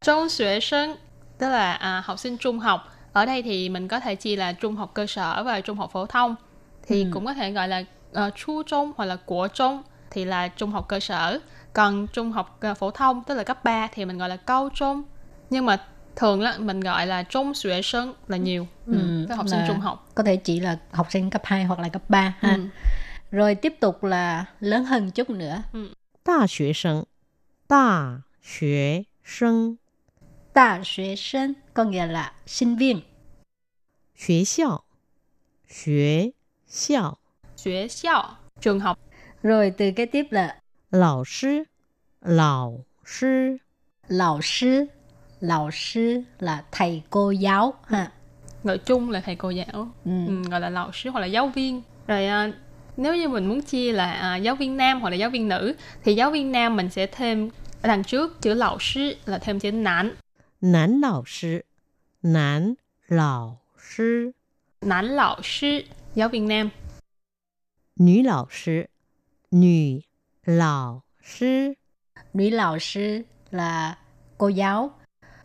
[0.01, 0.95] Trung xuế sân
[1.37, 2.81] Tức là à, học sinh trung học
[3.13, 5.91] Ở đây thì mình có thể chia là trung học cơ sở và trung học
[5.93, 6.35] phổ thông
[6.83, 7.09] thì ừ.
[7.13, 10.87] cũng có thể gọi là uh, trung hoặc là của trung thì là trung học
[10.87, 11.39] cơ sở
[11.73, 14.69] còn trung học uh, phổ thông tức là cấp 3 thì mình gọi là câu
[14.69, 15.03] trung
[15.49, 18.41] nhưng mà thường là mình gọi là trung xuế sơn là ừ.
[18.41, 19.25] nhiều ừ.
[19.27, 19.35] Ừ.
[19.35, 22.01] Học sinh trung học có thể chỉ là học sinh cấp 2 hoặc là cấp
[22.09, 22.61] 3 ha ừ.
[23.31, 25.93] rồi tiếp tục là lớn hơn chút nữa ừ.
[26.25, 27.03] Đà xuế sinh
[27.69, 29.75] Đà xuế sinh
[30.53, 31.15] Đà xuế
[31.73, 32.99] có nghĩa là sinh viên.
[34.17, 34.83] Xuế xiao
[35.69, 36.31] Xuế
[36.70, 37.18] 校，
[37.56, 38.98] 学校， Xuế xiao, trường học.
[39.42, 40.56] Rồi từ kế tiếp là
[40.90, 41.66] 老师，
[42.20, 42.72] 老
[43.04, 43.58] 师，
[44.08, 44.86] lão sư.
[45.40, 48.12] Lão sư là thầy cô giáo ha.
[48.64, 49.88] Gọi chung là thầy cô giáo.
[50.04, 50.10] Ừ.
[50.26, 52.52] Ừ, gọi là lão sư hoặc là giáo viên rồi à,
[52.96, 55.74] nếu như mình muốn chia là à, giáo viên nam hoặc là giáo viên nữ
[56.04, 57.50] thì giáo viên nam mình sẽ thêm
[57.82, 60.14] ở đằng trước chữ lão sư là thêm chữ nán
[60.60, 61.64] 男老师，
[62.22, 62.76] 男
[63.08, 64.32] 老师，
[64.80, 65.82] nán lão sư
[66.15, 66.69] giáo viên nam.
[67.99, 68.83] Nữ lão sư,
[69.51, 69.99] nữ
[70.45, 71.73] lão sư.
[72.33, 73.21] Nữ lão sư
[73.51, 73.97] là
[74.37, 74.91] cô giáo.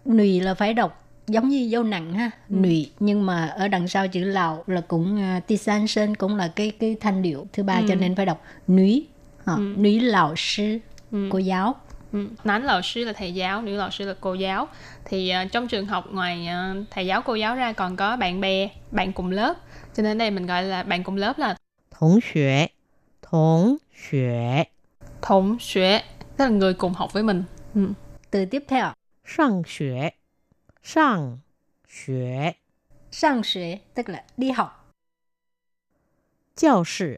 [0.05, 2.55] Nữ là phải đọc giống như dâu nặng ha, ừ.
[2.55, 6.37] nữ nhưng mà ở đằng sau chữ lão là cũng à, uh, tisan sơn cũng
[6.37, 7.97] là cái cái thanh điệu thứ ba cho ừ.
[7.97, 9.01] nên phải đọc nữ.
[9.47, 9.75] Hả, ừ.
[9.77, 10.79] Nữ lão sư,
[11.11, 11.29] ừ.
[11.31, 11.75] cô giáo.
[12.13, 12.29] Ừ.
[12.45, 14.69] Nán lão sư là thầy giáo, nữ lão sư là cô giáo.
[15.05, 18.41] Thì uh, trong trường học ngoài uh, thầy giáo cô giáo ra còn có bạn
[18.41, 19.55] bè, bạn cùng lớp
[19.97, 21.57] cho nên đây mình gọi là bạn cùng lớp là
[21.91, 22.69] Thống xuế
[23.23, 23.77] Thống
[24.11, 24.65] xuế
[25.23, 26.03] Thống xuế
[26.37, 27.45] Tức là người cùng học với mình.
[27.75, 27.89] Ừ.
[28.31, 28.93] Từ tiếp theo.
[29.25, 30.11] Sang xuế
[30.83, 31.39] Sang
[31.89, 32.53] xuế
[33.11, 34.95] Sang xuế tức là đi học.
[36.57, 37.17] Giáo sư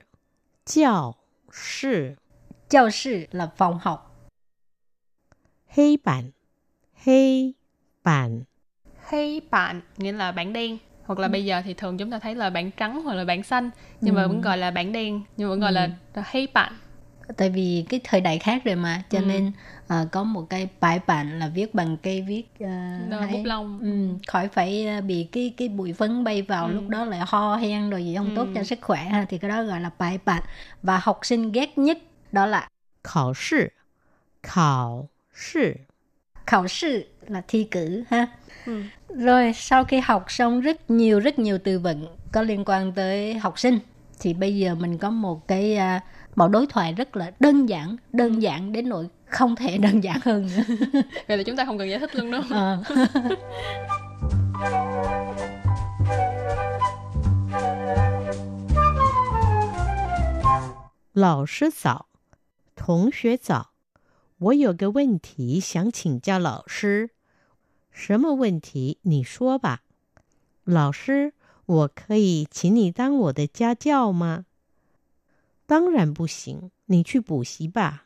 [0.67, 1.15] Giáo
[1.53, 2.15] sư
[2.71, 4.29] Giáo sư là phòng học.
[5.67, 6.31] Hây bản
[7.05, 7.55] Hây
[8.05, 8.43] bản
[9.05, 11.31] Hây bản nghĩa là bảng đen hoặc là ừ.
[11.31, 14.15] bây giờ thì thường chúng ta thấy là bảng trắng hoặc là bảng xanh nhưng
[14.15, 14.19] ừ.
[14.19, 15.75] mà vẫn gọi là bảng đen nhưng mà vẫn gọi ừ.
[15.75, 16.73] là hay bạn
[17.37, 19.25] tại vì cái thời đại khác rồi mà cho ừ.
[19.25, 19.53] nên
[19.87, 22.69] uh, có một cái bài bản là viết bằng cây viết uh,
[23.21, 26.73] hay, bút lông um, khỏi phải ờ, bị cái cái bụi phấn bay vào ừ.
[26.73, 28.33] lúc đó lại ho hen rồi gì không ừ.
[28.37, 28.65] tốt cho ừ.
[28.65, 30.43] sức khỏe ha thì cái đó gọi là bài bản
[30.83, 31.99] và học sinh ghét nhất
[32.33, 32.69] đó là
[33.05, 33.69] khảo sư
[34.43, 35.75] khảo sư
[36.47, 38.27] khảo sư là thi cử ha
[38.66, 38.84] Ừ.
[39.10, 43.34] Rồi sau khi học xong rất nhiều rất nhiều từ vựng có liên quan tới
[43.34, 43.80] học sinh
[44.20, 46.02] thì bây giờ mình có một cái uh,
[46.36, 50.20] mẫu đối thoại rất là đơn giản, đơn giản đến nỗi không thể đơn giản
[50.24, 50.76] hơn nữa.
[51.28, 52.42] Vậy là chúng ta không cần giải thích luôn đâu.
[52.50, 52.78] Ờ.
[61.14, 62.08] 老师早，
[62.76, 63.68] 同学早，
[64.40, 67.12] 我有个问题想请教老师。
[67.98, 68.98] 什么问题？
[69.04, 69.82] 你说吧。
[70.64, 71.34] 老师，
[71.66, 74.46] 我可以请你当我的家教吗？
[75.66, 78.06] 当然不行，你去补习吧。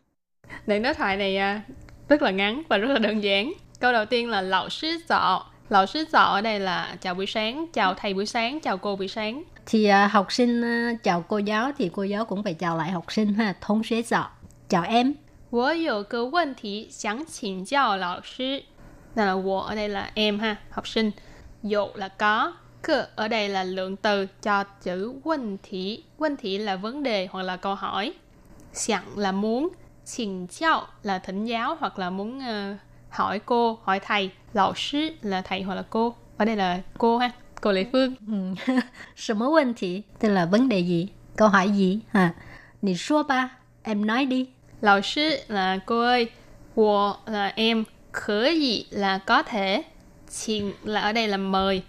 [0.65, 1.62] Đoạn đối thoại này à,
[2.08, 3.53] rất là ngắn và rất là đơn giản.
[3.80, 5.45] Câu đầu tiên là lão sư dọ.
[5.69, 8.95] Lão sư dọ ở đây là chào buổi sáng, chào thầy buổi sáng, chào cô
[8.95, 9.43] buổi sáng.
[9.65, 12.91] thì à, học sinh à, chào cô giáo thì cô giáo cũng phải chào lại
[12.91, 13.56] học sinh ha.
[13.62, 14.30] Thông xuế dọ.
[14.69, 15.15] Chào em.
[15.49, 18.63] 我有个问题想请教老师。
[19.14, 21.11] nên là wo ở đây là em ha học sinh.
[21.62, 26.59] Dụ là có cơ ở đây là lượng từ cho chữ vấn thị vấn thị
[26.59, 28.12] là vấn đề hoặc là câu hỏi.
[28.72, 29.68] Sẵn là muốn
[30.05, 32.77] xin chào là thỉnh giáo hoặc là muốn uh,
[33.11, 34.31] hỏi cô hỏi thầy.
[34.53, 36.14] Lão sư là thầy hoặc là cô.
[36.37, 38.14] Ở đây là cô ha cô Lê phương.
[38.29, 39.35] Ừ.
[39.35, 41.09] mối vấn thị tức là vấn đề gì?
[41.37, 42.01] Câu hỏi gì?
[42.11, 42.35] Ha
[42.83, 42.94] Nì
[43.29, 43.51] ba
[43.83, 44.48] em nói đi.
[44.81, 46.31] Lão sư là cô ơi
[46.77, 49.83] wo là em khở gì là có thể,
[50.31, 51.83] 请 là ở đây là mời,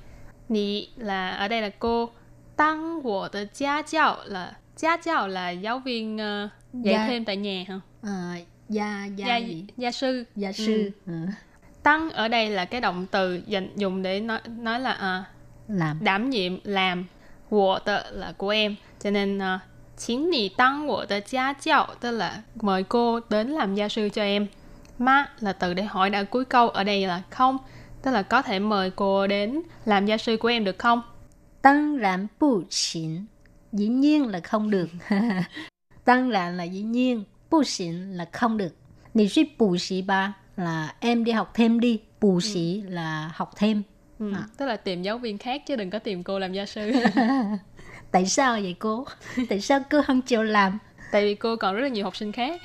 [0.49, 2.09] nì là ở đây là cô,
[2.55, 7.25] tăng wo de gia giáo là gia giáo là giáo viên ờ, dạy Gia- thêm
[7.25, 7.79] tại nhà hả?
[8.03, 8.35] à,
[8.69, 9.65] gia gia Gia, gì?
[9.77, 10.23] Gia sư.
[10.35, 11.13] gia sư ừ.
[11.83, 15.23] Tăng ở đây là cái động từ dành dùng để nói nói là à,
[15.67, 15.97] làm.
[16.03, 17.05] đảm nhiệm làm
[17.49, 18.75] của tờ là của em.
[19.03, 19.59] Cho nên uh,
[19.97, 24.09] chính nì tăng của tờ gia giáo tức là mời cô đến làm gia sư
[24.13, 24.47] cho em
[25.05, 27.57] ma là từ để hỏi đã cuối câu ở đây là không
[28.01, 31.01] tức là có thể mời cô đến làm gia sư của em được không?
[31.61, 33.25] Tăng rạn bù xỉn
[33.71, 34.89] dĩ nhiên là không được.
[36.05, 38.75] Tăng rạn là dĩ nhiên bù xỉn là không được.
[39.13, 43.51] Nì suy bù xỉ ba là em đi học thêm đi bù xỉ là học
[43.55, 43.83] thêm.
[44.19, 44.33] Ừ.
[44.35, 44.43] À.
[44.57, 46.91] tức là tìm giáo viên khác chứ đừng có tìm cô làm gia sư.
[48.11, 49.05] Tại sao vậy cô?
[49.49, 50.79] Tại sao cô không chịu làm?
[51.11, 52.61] Tại vì cô còn rất là nhiều học sinh khác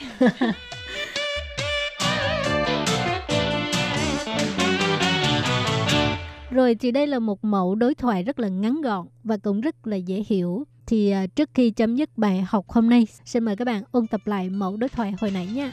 [6.58, 9.86] Rồi thì đây là một mẫu đối thoại rất là ngắn gọn và cũng rất
[9.86, 10.64] là dễ hiểu.
[10.86, 14.06] Thì à, trước khi chấm dứt bài học hôm nay, xin mời các bạn ôn
[14.06, 15.72] tập lại mẫu đối thoại hồi nãy nha.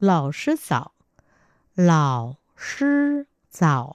[0.00, 0.90] Lão sư giáo
[1.76, 3.94] Lão sư giáo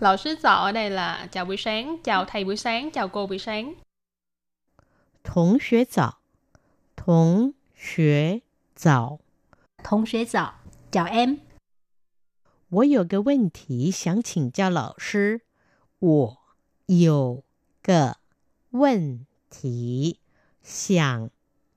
[0.00, 3.26] Lão sư giáo ở đây là chào buổi sáng, chào thầy buổi sáng, chào cô
[3.26, 3.74] buổi sáng.
[5.22, 6.18] 同学早，
[6.96, 8.42] 同学
[8.74, 9.20] 早，
[9.82, 10.54] 同学早，
[10.90, 11.36] 早 M。
[12.68, 15.42] 我有个问题想请教老师。
[16.00, 16.38] 我
[16.86, 17.44] 有
[17.82, 18.18] 个
[18.70, 20.18] 问题
[20.62, 21.30] 想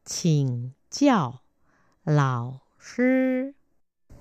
[0.04, 1.42] 请教
[2.04, 3.54] 老师。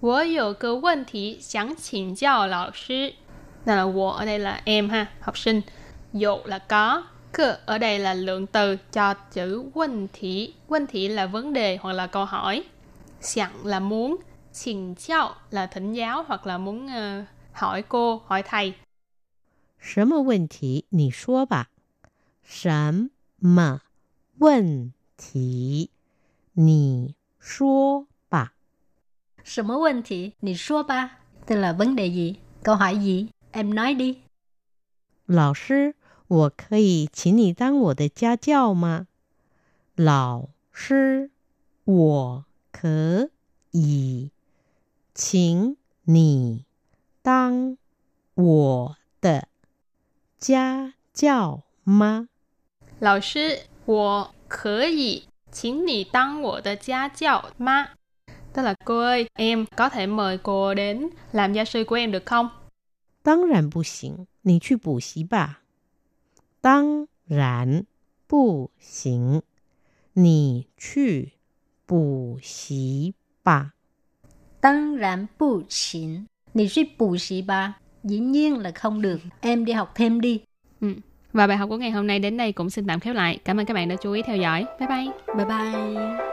[0.00, 3.14] 我有个问题想请教老师。
[3.64, 5.64] 那我那了 M 哈，好，生
[6.12, 7.13] 有了个。
[7.33, 10.53] Cơ ở đây là lượng từ cho chữ vấn thị.
[10.67, 12.63] Vấn thị là vấn đề hoặc là câu hỏi.
[13.21, 14.17] Sẵn là muốn.
[14.51, 18.73] 请教là thỉnh giáo hoặc là muốn ờ, hỏi cô, hỏi thầy.
[19.79, 20.85] 什么问题？
[20.89, 21.69] 你说吧。
[22.43, 23.81] 什么
[24.39, 25.89] 问题？
[26.53, 28.53] 你说吧。
[29.43, 31.09] 什么问题 Nì xua ba
[31.47, 34.17] tức là vấn đề gì câu hỏi gì em nói đi
[35.25, 35.95] 老师，
[36.33, 39.07] 我可以请你当我的家教吗？
[39.95, 41.29] 老师，
[41.85, 43.29] 我可
[43.71, 44.31] 以
[45.13, 46.65] 请你
[47.21, 47.77] 当
[48.35, 49.47] 我的
[50.37, 52.29] 家教吗？
[53.01, 57.89] Lão sư, 我可以请你当我的家教吗?
[58.53, 62.11] Tức là cô ơi, em có thể mời cô đến làm gia sư của em
[62.11, 62.49] được không?
[63.23, 65.61] 当然不行，你去补习吧。
[66.63, 67.85] 当然
[68.27, 69.41] 不行，
[70.13, 71.33] 你去
[71.85, 73.13] 补习
[73.43, 73.73] 吧。
[74.61, 79.65] tăng rạn bù xỉn Nì suy bù xỉ ba dĩ nhiên là không được em
[79.65, 80.41] đi học thêm đi
[80.81, 80.93] Ừ.
[81.33, 83.39] Và bài học của ngày hôm nay đến đây cũng xin tạm khép lại.
[83.45, 84.65] Cảm ơn các bạn đã chú ý theo dõi.
[84.79, 85.07] Bye bye!
[85.35, 86.32] bye bye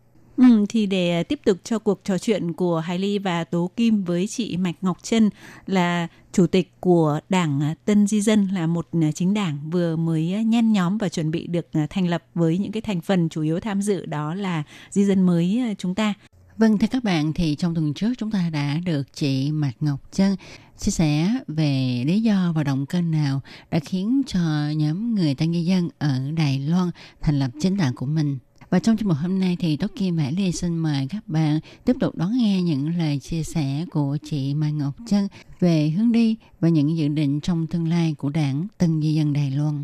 [0.41, 4.03] Ừ, thì để tiếp tục cho cuộc trò chuyện của Hải Ly và Tố Kim
[4.03, 5.29] với chị Mạch Ngọc Trân
[5.65, 10.71] là chủ tịch của Đảng Tân Di Dân là một chính đảng vừa mới nhen
[10.71, 13.81] nhóm và chuẩn bị được thành lập với những cái thành phần chủ yếu tham
[13.81, 16.13] dự đó là di dân mới chúng ta.
[16.57, 19.99] Vâng, thưa các bạn, thì trong tuần trước chúng ta đã được chị Mạch Ngọc
[20.11, 20.35] Trân
[20.77, 24.39] chia sẻ về lý do và động cơ nào đã khiến cho
[24.75, 26.89] nhóm người Tân Di Dân ở Đài Loan
[27.21, 28.37] thành lập chính đảng của mình.
[28.71, 31.59] Và trong chương mục hôm nay thì Tốt Kim Hải Ly xin mời các bạn
[31.85, 35.27] tiếp tục đón nghe những lời chia sẻ của chị Mai Ngọc Trân
[35.59, 39.33] về hướng đi và những dự định trong tương lai của đảng Tân Di Dân
[39.33, 39.83] Đài Loan.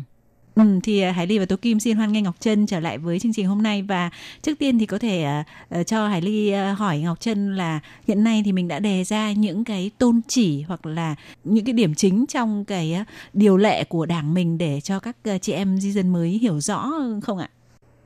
[0.54, 2.98] Ừ, thì à, Hải Ly và Tố Kim xin hoan nghênh Ngọc Trân trở lại
[2.98, 4.10] với chương trình hôm nay và
[4.42, 5.42] trước tiên thì có thể
[5.80, 9.04] uh, cho Hải Ly uh, hỏi Ngọc Trân là hiện nay thì mình đã đề
[9.04, 13.56] ra những cái tôn chỉ hoặc là những cái điểm chính trong cái uh, điều
[13.56, 16.92] lệ của đảng mình để cho các uh, chị em di dân mới hiểu rõ
[17.22, 17.48] không ạ?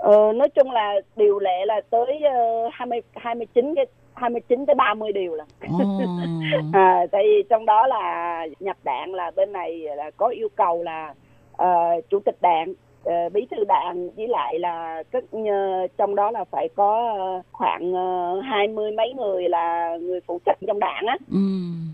[0.03, 2.23] Ờ, nói chung là điều lệ là tới
[2.67, 5.45] uh, 20 29 cái 29 tới 30 điều là.
[5.73, 5.79] Ồ.
[6.73, 10.83] à, tại vì trong đó là nhập đảng là bên này là có yêu cầu
[10.83, 11.15] là
[11.57, 11.69] ờ,
[12.11, 16.45] chủ tịch đảng ờ, bí thư đảng với lại là các ờ, trong đó là
[16.45, 17.95] phải có ờ, khoảng
[18.43, 21.39] hai mươi mấy người là người phụ trách trong đảng á Ừ.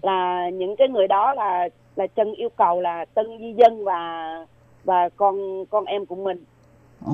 [0.02, 4.34] là những cái người đó là là chân yêu cầu là tân di dân và
[4.84, 6.44] và con con em của mình
[7.04, 7.12] Ồ.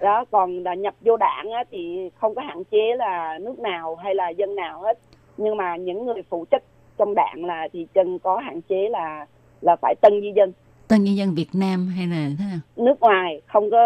[0.00, 3.96] đó còn là nhập vô đảng á, thì không có hạn chế là nước nào
[3.96, 4.98] hay là dân nào hết
[5.36, 6.62] nhưng mà những người phụ trách
[6.98, 9.26] trong đảng là thì chân có hạn chế là
[9.60, 10.52] là phải tân di dân
[10.88, 12.58] Tân Di Dân Việt Nam hay là thế nào?
[12.76, 13.78] nước ngoài không có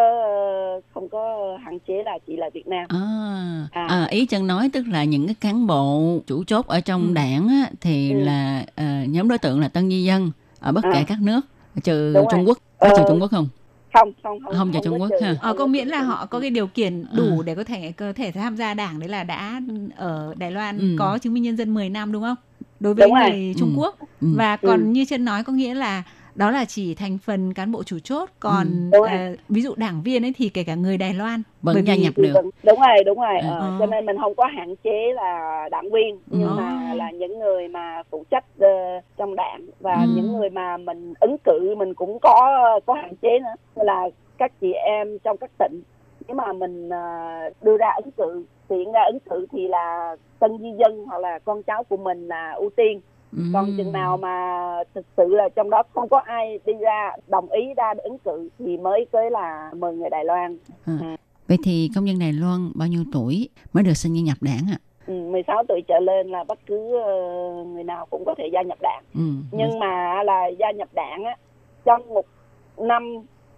[0.95, 2.99] không có hạn chế là chỉ là Việt Nam À,
[3.73, 3.87] À.
[3.89, 7.15] à, ý chân nói tức là những cái cán bộ chủ chốt ở trong Ừ.
[7.15, 8.19] đảng á, thì Ừ.
[8.25, 10.91] là ờ, nhóm đối tượng là tân di dân ở bất À.
[10.95, 11.41] kể các nước
[11.85, 12.27] trừ Đúng rồi.
[12.31, 13.49] Trung Quốc có trừ Ờ, Trung Quốc không?
[13.93, 15.29] Không không không Không cho Trung có Quốc ha.
[15.35, 17.43] không Ờ, có miễn là họ có cái điều kiện đủ À.
[17.45, 19.61] để có thể có thể tham gia đảng đấy là đã
[19.97, 20.97] ở Đài Loan Ừ.
[20.99, 22.37] có chứng minh nhân dân 10 năm đúng không?
[22.81, 23.31] Đối với Đúng rồi.
[23.31, 23.81] người Trung Ừ.
[23.81, 24.29] Quốc Ừ.
[24.37, 24.87] và còn Ừ.
[24.87, 26.03] như chân nói có nghĩa là
[26.35, 29.01] đó là chỉ thành phần cán bộ chủ chốt còn Ừ.
[29.09, 29.17] Ờ,
[29.49, 32.23] ví dụ đảng viên ấy thì kể cả người Đài Loan Vẫn gia nhập Thì
[32.23, 32.33] được.
[32.65, 33.49] đúng rồi đúng rồi Ừ.
[33.49, 33.73] ờ, Ờ.
[33.79, 36.55] cho nên mình không có hạn chế là đảng viên nhưng Ừ.
[36.57, 38.69] mà là những người mà phụ trách ờ,
[39.17, 40.09] trong đảng và Ừ.
[40.15, 44.53] những người mà mình ứng cử mình cũng có có hạn chế nữa là các
[44.61, 45.83] chị em trong các tỉnh
[46.29, 46.99] nếu mà mình ờ,
[47.63, 51.39] đưa ra ứng cử tiện ra ứng cử thì là tân di dân hoặc là
[51.39, 53.01] con cháu của mình là ưu tiên
[53.37, 53.43] Ừ.
[53.53, 54.37] còn chừng nào mà
[54.95, 58.19] thực sự là trong đó không có ai đi ra đồng ý ra để ứng
[58.19, 60.59] cử thì mới tới là mời người Đài Loan
[61.49, 64.63] Vậy thì công dân Đài Loan bao nhiêu tuổi mới được xin gia nhập đảng
[64.73, 64.79] ạ?
[65.07, 67.15] Ừ, 16 tuổi trở lên là bất cứ ờ,
[67.65, 69.21] người nào cũng có thể gia nhập đảng Ừ.
[69.53, 71.37] nhưng mà là gia nhập đảng á
[71.85, 72.25] trong một
[72.79, 73.03] năm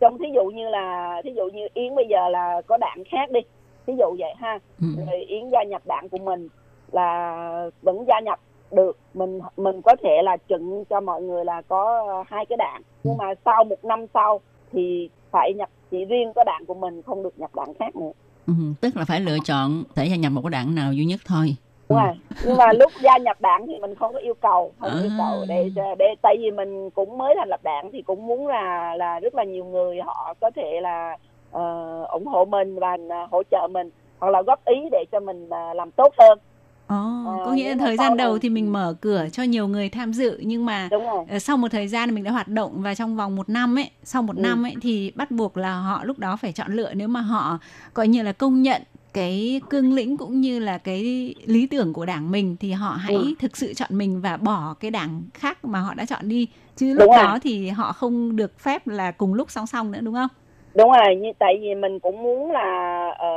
[0.00, 3.30] trong thí dụ như là thí dụ như Yến bây giờ là có đảng khác
[3.30, 3.40] đi
[3.86, 4.86] thí dụ vậy ha Ừ.
[5.06, 6.48] rồi Yến gia nhập đảng của mình
[6.92, 8.38] là vẫn gia nhập
[8.74, 12.82] được mình mình có thể là chừng cho mọi người là có hai cái đảng
[13.04, 14.40] nhưng mà sau một năm sau
[14.72, 18.12] thì phải nhập chỉ riêng có đảng của mình không được nhập đảng khác nữa
[18.46, 18.52] Ừ.
[18.80, 21.56] Tức là phải lựa chọn thể gia nhập một cái đảng nào duy nhất thôi.
[21.88, 22.12] đúng rồi
[22.44, 25.16] nhưng mà lúc gia nhập đảng thì mình không có yêu cầu không yêu À.
[25.18, 28.96] cầu để để tại vì mình cũng mới thành lập đảng thì cũng muốn là
[28.96, 31.16] là rất là nhiều người họ có thể là
[31.50, 35.20] ờ, ủng hộ mình và ờ, hỗ trợ mình hoặc là góp ý để cho
[35.20, 36.38] mình ờ, làm tốt hơn
[36.86, 39.68] Ồ, Ờ, có nghĩa là thời gian đầu này- thì mình mở cửa cho nhiều
[39.68, 42.82] người tham dự nhưng mà rồi ờ, sau một thời gian mình đã hoạt động
[42.82, 44.40] và trong vòng một năm ấy, sau một Ừ.
[44.42, 47.58] năm ấy thì bắt buộc là họ lúc đó phải chọn lựa nếu mà họ
[47.94, 48.82] coi như là công nhận
[49.12, 53.14] cái cương lĩnh cũng như là cái lý tưởng của đảng mình thì họ hãy
[53.16, 53.34] Ừ.
[53.38, 56.86] thực sự chọn mình và bỏ cái đảng khác mà họ đã chọn đi chứ
[56.92, 57.22] lúc Đúng rồi.
[57.24, 60.28] đó thì họ không được phép là cùng lúc song song nữa đúng không?
[60.76, 63.28] Đúng rồi như tại vì mình cũng muốn là ờ,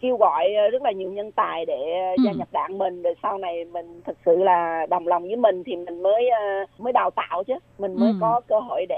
[0.00, 1.74] kêu gọi rất là nhiều nhân tài để
[2.16, 2.22] Ừ.
[2.24, 5.62] gia nhập đảng mình rồi sau này mình thực sự là đồng lòng với mình
[5.66, 8.16] thì mình mới ờ, mới đào tạo chứ mình mới Ừ.
[8.20, 8.96] có cơ hội để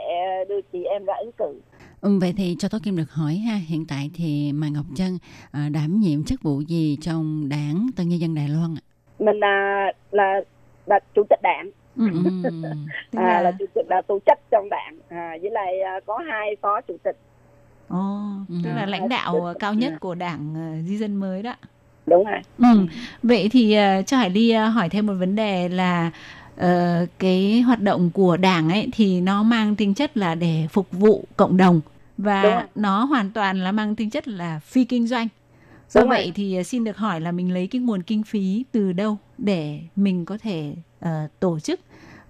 [0.48, 1.60] đưa chị em ra ứng cử
[2.00, 5.18] Ừ, vậy thì cho tôi Kim được hỏi ha, hiện tại thì Mai Ngọc Trân
[5.52, 8.82] à, đảm nhiệm chức vụ gì trong đảng Tân Nhân dân Đài Loan ạ?
[9.18, 10.40] mình là là
[10.86, 12.04] là chủ tịch đảng Ừ.
[12.42, 12.50] Tức
[13.18, 16.18] à, là- là chủ tịch là tổ chức trong đảng à, với lại à, có
[16.18, 17.16] hai phó chủ tịch
[17.88, 18.20] Ồ,
[18.64, 18.90] tức là Ừ.
[18.90, 21.54] lãnh đạo cao nhất của đảng ờ, di dân mới đó.
[22.06, 22.86] đúng rồi Ừ.
[23.22, 26.10] Vậy thì ờ, cho Hải Ly ờ, hỏi thêm một vấn đề là
[26.56, 30.86] ờ, cái hoạt động của đảng ấy thì nó mang tính chất là để phục
[30.92, 31.74] vụ cộng đồng
[32.18, 32.34] rồi.
[32.52, 35.28] và nó hoàn toàn là mang tính chất là phi kinh doanh.
[35.90, 36.18] Do Đúng rồi.
[36.18, 39.16] vậy thì ờ, xin được hỏi là mình lấy cái nguồn kinh phí từ đâu
[39.38, 41.80] để mình có thể ờ, tổ chức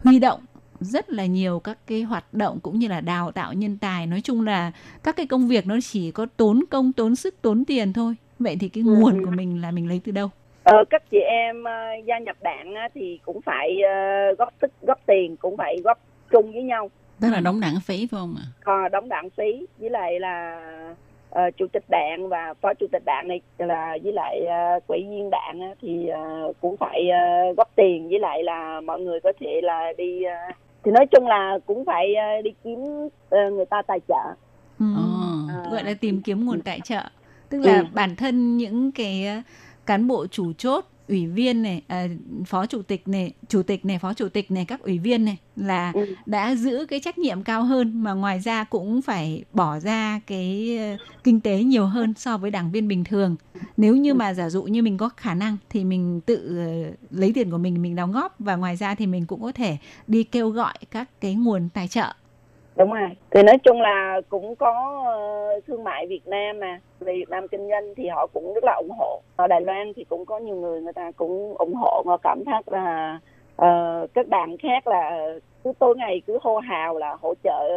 [0.04, 0.40] huy động
[0.80, 4.06] rất là nhiều các cái hoạt động cũng như là đào tạo nhân tài.
[4.06, 4.72] Nói chung là
[5.04, 8.14] các cái công việc nó chỉ có tốn công tốn sức tốn tiền thôi.
[8.38, 8.90] Vậy thì cái Ừ.
[8.94, 10.28] nguồn của mình là mình lấy từ đâu?
[10.64, 11.72] Ờ, các chị em ờ,
[12.04, 15.98] gia nhập đảng á, thì cũng phải ờ, góp sức góp tiền cũng phải góp
[16.30, 16.90] chung với nhau.
[17.20, 18.46] Tức là đóng đảng phí phải không ạ?
[18.64, 20.60] Ờ, đóng đảng phí với lại là
[21.30, 24.98] ờ, chủ tịch đảng và phó chủ tịch đảng này là với lại ờ, quỹ
[25.10, 28.08] viên đảng á, thì ờ, cũng phải ờ, góp tiền.
[28.08, 30.34] Với lại là mọi người có thể là đi ờ,
[30.84, 32.78] thì nói chung là cũng phải ờ, đi kiếm
[33.30, 34.34] ờ, người ta tài trợ
[34.78, 34.84] Ừ.
[35.48, 35.70] À.
[35.70, 37.00] gọi là tìm kiếm nguồn tài trợ
[37.48, 37.84] tức là Ừ.
[37.92, 39.34] bản thân những cái ờ,
[39.86, 42.06] cán bộ chủ chốt ủy viên này à,
[42.46, 45.36] phó chủ tịch này chủ tịch này phó chủ tịch này các ủy viên này
[45.56, 46.06] là Ừ.
[46.26, 50.78] đã giữ cái trách nhiệm cao hơn mà ngoài ra cũng phải bỏ ra cái
[50.78, 53.36] ờ, kinh tế nhiều hơn so với đảng viên bình thường.
[53.76, 57.32] Nếu như mà giả dụ như mình có khả năng thì mình tự ờ, lấy
[57.32, 60.22] tiền của mình mình đóng góp và ngoài ra thì mình cũng có thể đi
[60.24, 62.12] kêu gọi các cái nguồn tài trợ
[62.78, 63.08] đúng rồi.
[63.30, 66.80] Thì nói chung là cũng có ờ, thương mại Việt Nam mà.
[67.00, 69.20] Về Việt Nam kinh doanh thì họ cũng rất là ủng hộ.
[69.36, 72.42] Ở Đài Loan thì cũng có nhiều người người ta cũng ủng hộ và cảm
[72.46, 73.18] thấy là
[73.62, 75.28] uh, các bạn khác là
[75.64, 77.68] cứ tối ngày cứ hô hào là hỗ trợ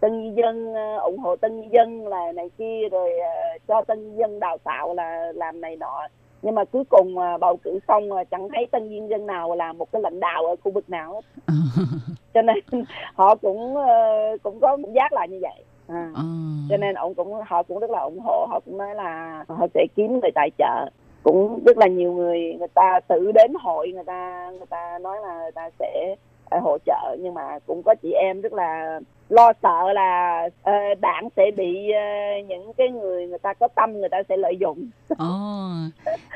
[0.00, 4.40] tân dân ờ, ủng hộ tân dân là này kia rồi uh, cho tân dân
[4.40, 6.08] đào tạo là làm này nọ
[6.42, 9.72] nhưng mà cuối cùng ờ, bầu cử xong chẳng thấy tân di dân nào là
[9.72, 11.44] một cái lãnh đạo ở khu vực nào hết
[12.34, 12.56] cho nên
[13.14, 13.92] họ cũng ờ,
[14.42, 16.12] cũng có giác là như vậy à.
[16.14, 16.22] Ờ.
[16.70, 19.66] cho nên ông cũng họ cũng rất là ủng hộ họ cũng nói là họ
[19.74, 20.90] sẽ kiếm người tài trợ
[21.22, 25.18] cũng rất là nhiều người người ta tự đến hội người ta người ta nói
[25.22, 26.16] là người ta sẽ
[26.50, 29.00] ờ, hỗ trợ nhưng mà cũng có chị em rất là
[29.32, 32.02] lo sợ là ờ, đảng sẽ bị ờ,
[32.48, 35.70] những cái người người ta có tâm người ta sẽ lợi dụng Ồ,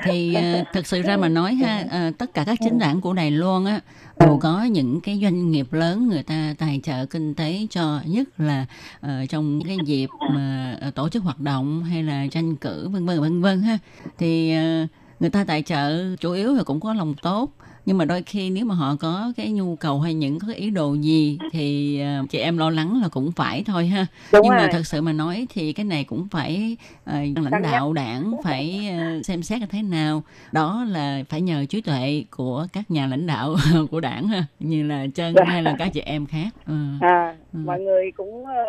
[0.03, 0.43] thì ờ,
[0.73, 3.65] thực sự ra mà nói ha, ờ, tất cả các chính đảng của Đài Loan
[3.65, 3.81] á
[4.21, 8.29] đều có những cái doanh nghiệp lớn người ta tài trợ kinh tế cho nhất
[8.39, 8.67] là
[9.01, 13.07] ờ, trong cái dịp mà ờ, tổ chức hoạt động hay là tranh cử vân
[13.07, 13.79] vân vân vân ha.
[14.19, 14.87] Thì ờ,
[15.21, 17.51] người ta tài trợ chủ yếu là cũng có lòng tốt
[17.87, 20.71] nhưng mà đôi khi nếu mà họ có cái nhu cầu hay những cái ý
[20.71, 24.57] đồ gì thì ờ, chị em lo lắng là cũng phải thôi ha Đúng nhưng
[24.57, 24.69] mà rồi.
[24.73, 27.15] thật sự mà nói thì cái này cũng phải ờ,
[27.51, 30.23] lãnh đạo đảng phải ờ, xem xét là thế nào
[30.53, 33.55] đó là phải nhờ trí tuệ của các nhà lãnh đạo
[33.91, 36.73] của đảng ha như là chân hay là các chị em khác ừ.
[37.01, 37.59] à Ừ.
[37.67, 38.63] mọi người cũng ờ,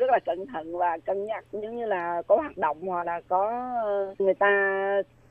[0.00, 3.20] rất là cẩn thận và cân nhắc giống như là có hoạt động hoặc là
[3.28, 3.50] có
[3.84, 4.46] ờ, người ta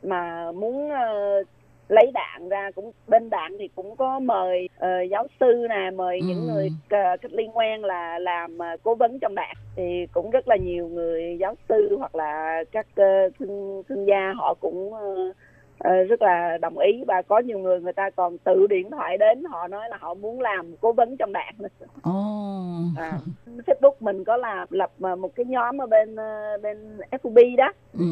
[0.04, 1.44] mà muốn ờ,
[1.90, 6.18] lấy đạn ra cũng bên đạn thì cũng có mời ờ, giáo sư nè mời
[6.20, 6.26] Ừ.
[6.28, 10.48] những người cách liên quan là làm ờ, cố vấn trong đảng thì cũng rất
[10.48, 15.32] là nhiều người giáo sư hoặc là các ờ, thương thương gia họ cũng ờ,
[15.80, 19.18] ờ, rất là đồng ý và có nhiều người người ta còn tự điện thoại
[19.18, 21.56] đến họ nói là họ muốn làm cố vấn trong đảng
[22.02, 22.12] Ồ.
[22.98, 27.72] à, Facebook mình có làm lập một cái nhóm ở bên ờ, bên FB đó
[27.94, 28.06] Ừ.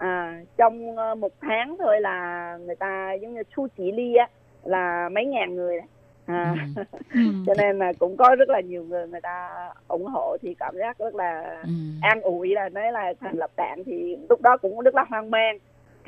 [0.00, 4.28] à, trong ờ, một tháng thôi là người ta giống như Chu Chỉ Ly á
[4.64, 5.86] là mấy ngàn người đấy.
[6.26, 6.54] à,
[7.14, 7.20] Ừ.
[7.46, 9.50] cho nên là cũng có rất là nhiều người người ta
[9.88, 11.68] ủng hộ thì cảm giác rất là Ừ.
[12.00, 15.30] an ủi là nói là thành lập đảng thì lúc đó cũng rất là hoang
[15.30, 15.58] mang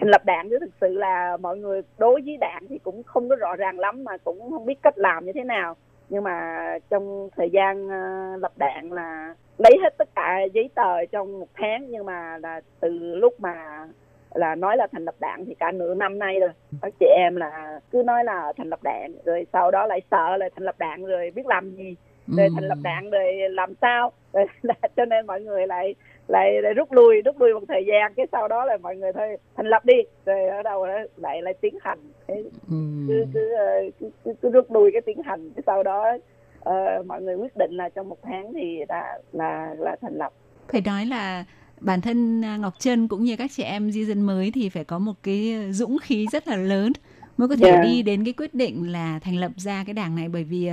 [0.00, 3.28] thành lập đảng chứ thực sự là mọi người đối với đảng thì cũng không
[3.28, 5.76] có rõ ràng lắm mà cũng không biết cách làm như thế nào
[6.08, 6.58] nhưng mà
[6.90, 11.48] trong thời gian ờ, lập đảng là lấy hết tất cả giấy tờ trong một
[11.54, 13.86] tháng nhưng mà là từ lúc mà
[14.34, 16.50] là nói là thành lập đảng thì cả nửa năm nay rồi.
[16.82, 20.36] Các chị em là cứ nói là thành lập đảng rồi sau đó lại sợ
[20.36, 21.96] là thành lập đảng rồi biết làm gì
[22.26, 24.12] rồi thành lập đảng rồi làm sao.
[24.32, 25.94] Rồi là, cho nên mọi người lại
[26.28, 29.12] lại, lại rút lui rút lui một thời gian cái sau đó là mọi người
[29.12, 29.94] thôi thành lập đi.
[30.26, 31.98] Rồi ở đâu đó lại lại tiến hành.
[32.26, 32.34] Ừ.
[33.08, 36.16] cứ cứ, ờ, cứ, cứ, cứ rút lui cái tiến hành cái sau đó
[36.64, 40.32] ờ, mọi người quyết định là trong một tháng thì đã là là thành lập
[40.72, 41.44] phải nói là
[41.80, 44.84] bản thân à, Ngọc Trân cũng như các chị em di dân mới thì phải
[44.84, 46.92] có một cái dũng khí rất là lớn
[47.36, 47.80] mới có thể Dạ.
[47.82, 50.70] đi đến cái quyết định là thành lập ra cái đảng này bởi vì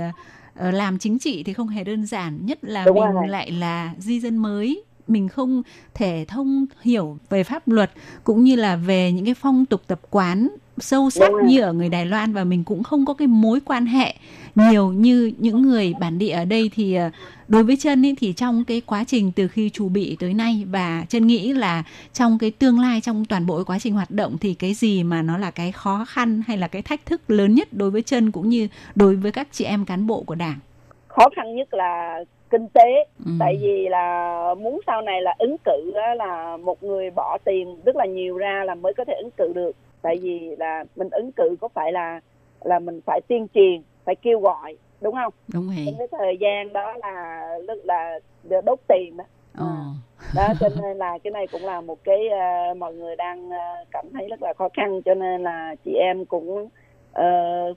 [0.54, 3.28] ờ, làm chính trị thì không hề đơn giản nhất là Đúng mình rồi.
[3.28, 5.62] lại là di dân mới mình không
[5.94, 7.90] thể thông hiểu về pháp luật
[8.24, 11.88] cũng như là về những cái phong tục tập quán sâu sắc như ở người
[11.88, 14.14] Đài Loan và mình cũng không có cái mối quan hệ
[14.54, 17.10] nhiều như những người bản địa ở đây thì ờ,
[17.48, 20.64] đối với chân ấy thì trong cái quá trình từ khi chuẩn bị tới nay
[20.70, 24.36] và chân nghĩ là trong cái tương lai trong toàn bộ quá trình hoạt động
[24.40, 27.54] thì cái gì mà nó là cái khó khăn hay là cái thách thức lớn
[27.54, 30.58] nhất đối với chân cũng như đối với các chị em cán bộ của đảng?
[31.08, 33.04] Khó khăn nhất là kinh tế.
[33.26, 33.32] Ừ.
[33.38, 37.96] tại vì là muốn sau này là ứng cử là một người bỏ tiền rất
[37.96, 39.72] là nhiều ra là mới có thể ứng cử được.
[40.02, 42.20] Tại vì là mình ứng cử có phải là
[42.64, 45.32] là mình phải tuyên truyền phải kêu gọi đúng không?
[45.52, 45.76] Đúng rồi.
[45.86, 48.18] Trong cái thời gian đó là rất là
[48.64, 49.24] đốt tiền đó.
[49.58, 49.66] Ồ.
[50.34, 53.84] đó cho nên là cái này cũng là một cái ờ, mọi người đang ờ,
[53.90, 56.68] cảm thấy rất là khó khăn cho nên là chị em cũng
[57.12, 57.24] ờ,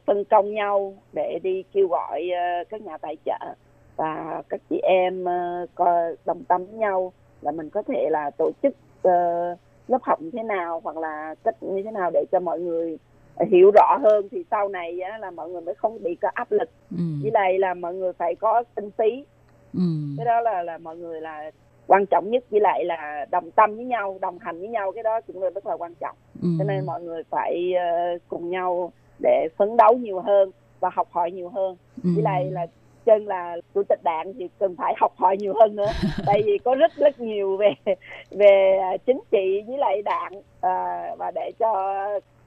[0.06, 3.56] phân công nhau để đi kêu gọi ờ, các nhà tài trợ
[3.96, 8.32] và các chị em ờ, coi đồng tâm với nhau là mình có thể là
[8.38, 9.12] tổ chức ờ,
[9.88, 12.98] lớp học như thế nào hoặc là cách như thế nào để cho mọi người
[13.40, 16.52] hiểu rõ hơn thì sau này á, là mọi người mới không bị có áp
[16.52, 16.98] lực Ừ.
[17.22, 19.26] với lại là mọi người phải có kinh phí
[19.74, 19.80] Ừ.
[20.18, 21.52] cái đó là là mọi người là
[21.88, 25.04] quan trọng nhất với lại là đồng tâm với nhau đồng hành với nhau cái
[25.04, 26.48] đó cũng là rất là quan trọng Ừ.
[26.58, 31.08] cho nên mọi người phải ờ, cùng nhau để phấn đấu nhiều hơn và học
[31.12, 32.10] hỏi nhiều hơn Ừ.
[32.16, 32.66] với lại là
[33.06, 35.88] chân là chủ tịch đảng thì cần phải học hỏi nhiều hơn nữa
[36.26, 37.74] tại vì có rất rất nhiều về
[38.32, 42.04] về à, chính trị với lại đảng à, và để cho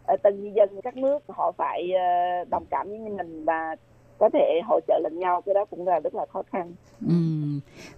[0.07, 3.77] Ờ, từng dân các nước họ phải ờ, đồng cảm với mình và
[4.19, 6.75] có thể hỗ trợ lẫn nhau cái đó cũng là rất là khó khăn.
[7.09, 7.15] Ừ.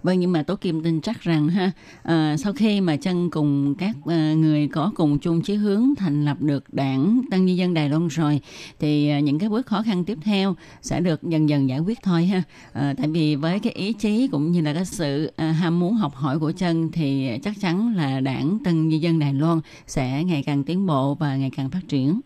[0.03, 1.71] Vâng nhưng mà Tố Kim tin chắc rằng ha
[2.03, 6.25] à, sau khi mà chân cùng các à, người có cùng chung chí hướng thành
[6.25, 8.41] lập được đảng Tăng Nhân dân Đài Loan rồi
[8.79, 11.97] thì à, những cái bước khó khăn tiếp theo sẽ được dần dần giải quyết
[12.03, 12.43] thôi ha.
[12.73, 15.93] À, tại vì với cái ý chí cũng như là cái sự à, ham muốn
[15.93, 20.23] học hỏi của chân thì chắc chắn là đảng Tân Nhân dân Đài Loan sẽ
[20.23, 22.19] ngày càng tiến bộ và ngày càng phát triển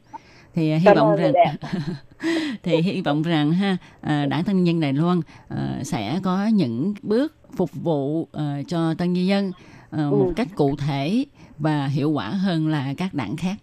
[0.53, 1.33] thì à, hy Cảm vọng rằng
[2.63, 6.45] thì hy vọng rằng ha à, đảng Tân Nhân dân Đài Loan à, sẽ có
[6.53, 8.27] những bước phục vụ
[8.67, 9.51] cho tân nhân dân
[9.91, 10.33] à, một Ừ.
[10.35, 11.25] cách cụ thể
[11.59, 13.55] và hiệu quả hơn là các đảng khác.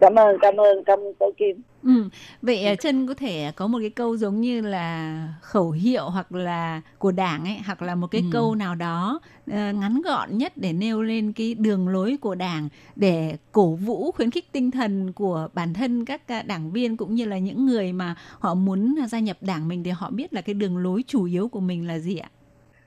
[0.00, 2.08] cảm ơn cảm ơn cảm ơn tô kim Ừ.
[2.42, 6.32] Vậy à, Trân có thể có một cái câu giống như là khẩu hiệu hoặc
[6.32, 8.28] là của đảng ấy hoặc là một cái Ừ.
[8.32, 9.20] câu nào đó
[9.52, 14.12] ờ, ngắn gọn nhất để nêu lên cái đường lối của đảng để cổ vũ
[14.12, 17.66] khuyến khích tinh thần của bản thân các à, đảng viên cũng như là những
[17.66, 21.04] người mà họ muốn gia nhập đảng mình để họ biết là cái đường lối
[21.06, 22.30] chủ yếu của mình là gì ạ?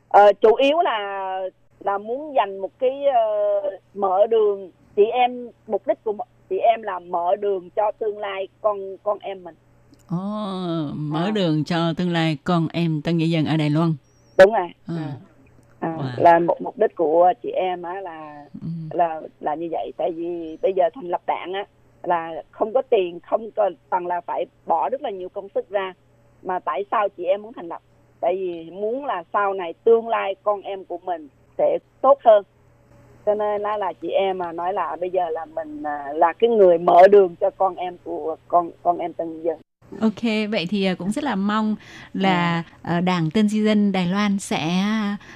[0.09, 1.39] Ờ, chủ yếu là
[1.79, 3.21] là muốn dành một cái ờ,
[3.93, 6.13] mở đường chị em mục đích của
[6.55, 9.55] chị em là mở đường cho tương lai con con em mình
[10.09, 10.17] Ồ,
[10.95, 13.93] mở đường cho tương lai con em tân nhân dân ở Đài Loan.
[14.37, 15.11] đúng rồi À.
[15.79, 16.23] à, Wow.
[16.23, 18.67] là một mục đích của chị em á là Ừ.
[18.97, 21.65] là là như vậy tại vì bây giờ thành lập đảng á
[22.03, 25.69] là không có tiền không có bằng là phải bỏ rất là nhiều công sức
[25.69, 25.93] ra
[26.43, 27.81] mà tại sao chị em muốn thành lập
[28.19, 31.27] tại vì muốn là sau này tương lai con em của mình
[31.57, 32.43] sẽ tốt hơn
[33.25, 36.33] cho nên là, là chị em mà nói là bây giờ là mình à, là
[36.33, 39.57] cái người mở đường cho con em của con con em tân dân
[39.99, 40.21] Ok,
[40.51, 41.75] vậy thì à, cũng rất là mong
[42.13, 44.83] là ờ, Đảng Tân Di Dân Đài Loan sẽ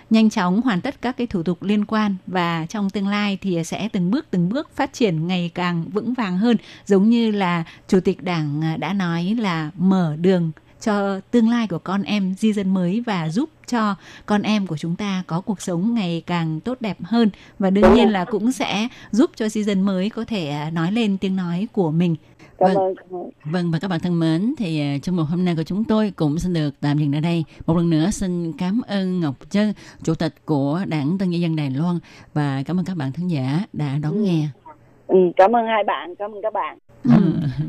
[0.09, 3.63] nhanh chóng hoàn tất các cái thủ tục liên quan và trong tương lai thì
[3.63, 7.63] sẽ từng bước từng bước phát triển ngày càng vững vàng hơn giống như là
[7.87, 12.35] Chủ tịch Đảng à, đã nói là mở đường cho tương lai của con em
[12.37, 13.95] di dân mới và giúp cho
[14.25, 17.29] con em của chúng ta có cuộc sống ngày càng tốt đẹp hơn.
[17.59, 21.17] Và đương nhiên là cũng sẽ giúp cho dân mới có thể à, nói lên
[21.17, 22.15] tiếng nói của mình.
[22.59, 22.75] Cảm Vâng.
[22.75, 22.93] ơn
[23.43, 26.13] Vâng và các bạn thân mến thì à, trong một hôm nay của chúng tôi
[26.15, 27.43] cũng xin được tạm dừng ở đây.
[27.65, 31.55] Một lần nữa xin cảm ơn Ngọc Trân, Chủ tịch của Đảng Tân Nhân dân
[31.55, 31.99] Đài Loan.
[32.33, 34.47] Và cảm ơn các bạn khán giả đã đón nghe.
[35.07, 37.11] ừ, cảm ơn hai bạn cảm ơn các bạn Ừ.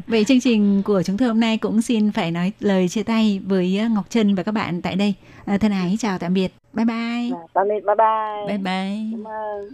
[0.07, 3.41] Vậy chương trình của chúng tôi hôm nay cũng xin phải nói lời chia tay
[3.47, 5.15] với ờ, Ngọc Trân và các bạn tại đây.
[5.45, 6.53] À, thân ái chào tạm biệt.
[6.73, 7.31] Bye bye.
[7.33, 8.99] À, tạm biệt bye bye Bye bye.
[9.13, 9.69] cảm ơn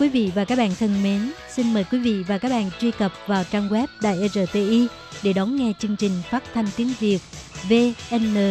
[0.00, 2.90] Quý vị và các bạn thân mến, xin mời quý vị và các bạn truy
[2.90, 4.86] cập vào trang web Đài RTI
[5.22, 7.18] để đón nghe chương trình phát thanh tiếng Việt
[7.68, 8.50] vn.rti.org.tvk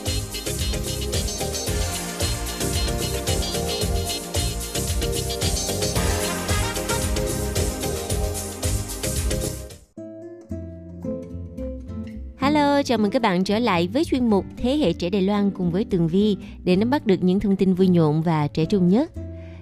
[12.91, 15.71] Chào mừng các bạn trở lại với chuyên mục Thế hệ trẻ Đài Loan cùng
[15.71, 18.87] với Tường Vi để nắm bắt được những thông tin vui nhộn và trẻ trung
[18.87, 19.11] nhất.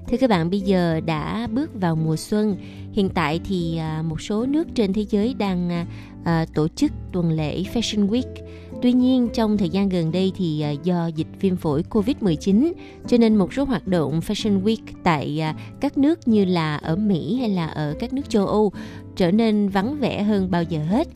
[0.08, 2.56] Thưa các bạn, bây giờ đã bước vào mùa xuân.
[2.92, 5.86] Hiện tại thì à, một số nước trên thế giới đang à,
[6.26, 8.34] à, tổ chức tuần lễ Fashion Week.
[8.82, 12.72] Tuy nhiên, trong thời gian gần đây thì do dịch viêm phổi COVID-19,
[13.08, 15.44] cho nên một số hoạt động Fashion Week tại
[15.80, 18.72] các nước như là ở Mỹ hay là ở các nước châu Âu
[19.16, 21.08] trở nên vắng vẻ hơn bao giờ hết.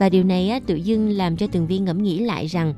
[0.00, 2.74] Và điều này á, tự dưng làm cho Tường Vi ngẫm nghĩ lại rằng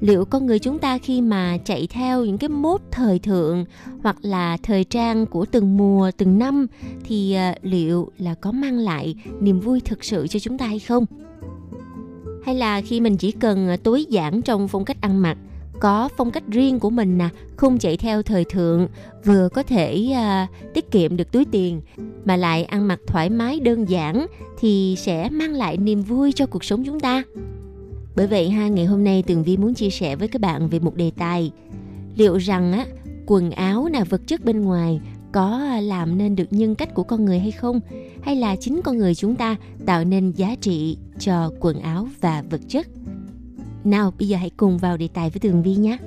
[0.00, 3.64] liệu con người chúng ta khi mà chạy theo những cái mốt thời thượng
[4.02, 6.66] hoặc là thời trang của từng mùa từng năm
[7.04, 10.78] thì à, liệu là có mang lại niềm vui thực sự cho chúng ta hay
[10.78, 11.06] không?
[12.44, 15.38] Hay là khi mình chỉ cần à, tối giản trong phong cách ăn mặc
[15.82, 18.88] có phong cách riêng của mình nè không chạy theo thời thượng
[19.24, 21.80] vừa có thể à, tiết kiệm được túi tiền
[22.24, 24.26] mà lại ăn mặc thoải mái đơn giản
[24.60, 27.22] thì sẽ mang lại niềm vui cho cuộc sống chúng ta.
[28.16, 30.78] Bởi vậy ha ngày hôm nay Tường Vi muốn chia sẻ với các bạn về
[30.78, 31.52] một đề tài.
[32.16, 32.86] Liệu rằng á
[33.26, 35.00] quần áo là vật chất bên ngoài
[35.32, 37.80] có à, làm nên được nhân cách của con người hay không?
[38.22, 39.56] Hay là chính con người chúng ta
[39.86, 42.86] tạo nên giá trị cho quần áo và vật chất?
[43.86, 45.98] Nào bây giờ hãy cùng vào đề tài với Tường Vi nhé.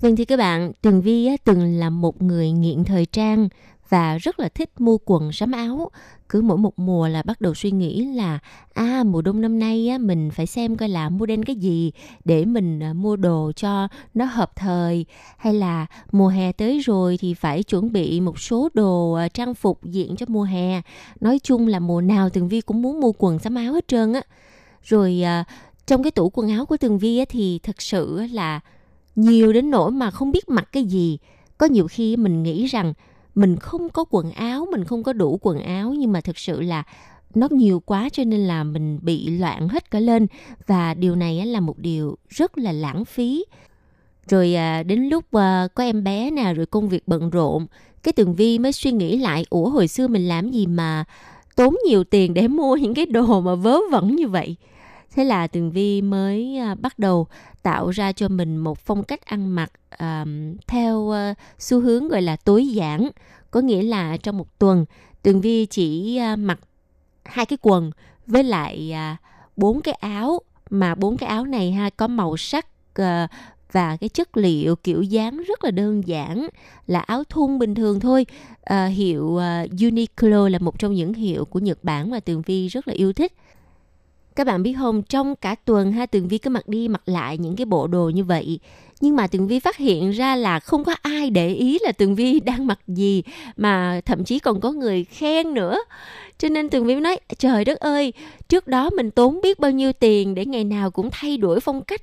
[0.00, 3.48] Vâng thưa các bạn, Tường Vi á, từng là một người nghiện thời trang
[3.92, 5.90] và rất là thích mua quần sắm áo.
[6.28, 8.38] Cứ mỗi một mùa là bắt đầu suy nghĩ là
[8.74, 11.92] à mùa đông năm nay á, mình phải xem coi là mua đen cái gì
[12.24, 17.18] để mình à, mua đồ cho nó hợp thời hay là mùa hè tới rồi
[17.20, 20.80] thì phải chuẩn bị một số đồ à, trang phục diện cho mùa hè.
[21.20, 24.12] Nói chung là mùa nào Tường Vi cũng muốn mua quần sắm áo hết trơn
[24.12, 24.22] á.
[24.82, 25.44] Rồi à,
[25.86, 28.60] trong cái tủ quần áo của Tường Vi á, thì thật sự là
[29.16, 31.18] nhiều đến nỗi mà không biết mặc cái gì
[31.58, 32.92] có nhiều khi mình nghĩ rằng
[33.34, 36.60] mình không có quần áo, mình không có đủ quần áo, nhưng mà thực sự
[36.60, 36.82] là
[37.34, 40.26] nó nhiều quá cho nên là mình bị loạn hết cả lên.
[40.66, 43.44] Và điều này là một điều rất là lãng phí.
[44.28, 47.66] Rồi à, đến lúc à, có em bé nè, rồi công việc bận rộn,
[48.02, 51.04] cái tường vi mới suy nghĩ lại, ủa, hồi xưa mình làm gì mà
[51.56, 54.56] tốn nhiều tiền để mua những cái đồ mà vớ vẩn như vậy?
[55.14, 57.26] Thế là tường vi mới à, bắt đầu
[57.62, 60.24] tạo ra cho mình một phong cách ăn mặc à,
[60.66, 63.10] theo uh, xu hướng gọi là tối giản
[63.50, 64.84] có nghĩa là trong một tuần
[65.22, 66.58] tường vi chỉ uh, mặc
[67.24, 67.90] hai cái quần
[68.26, 69.16] với lại à,
[69.56, 70.40] bốn uh, cái áo
[70.70, 72.66] mà bốn cái áo này ha có màu sắc
[73.00, 73.30] uh,
[73.72, 76.48] và cái chất liệu kiểu dáng rất là đơn giản
[76.86, 78.26] là áo thun bình thường thôi.
[78.62, 79.40] À, hiệu uh,
[79.70, 83.12] Uniqlo là một trong những hiệu của Nhật Bản mà Tường Vi rất là yêu
[83.12, 83.32] thích
[84.36, 87.38] các bạn biết không trong cả tuần ha tường vi cứ mặc đi mặc lại
[87.38, 88.60] những cái bộ đồ như vậy.
[89.00, 92.14] Nhưng mà tường vi phát hiện ra là không có ai để ý là tường
[92.14, 93.22] vi đang mặc gì
[93.56, 95.78] mà thậm chí còn có người khen nữa.
[96.38, 98.12] Cho nên tường vi nói trời đất ơi
[98.48, 101.82] trước đó mình tốn biết bao nhiêu tiền để ngày nào cũng thay đổi phong
[101.84, 102.00] cách.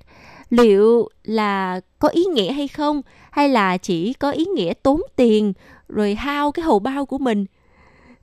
[0.50, 3.02] Liệu là có ý nghĩa hay không?
[3.32, 5.54] Hay là chỉ có ý nghĩa tốn tiền
[5.90, 7.46] rồi hao cái hầu bao của mình?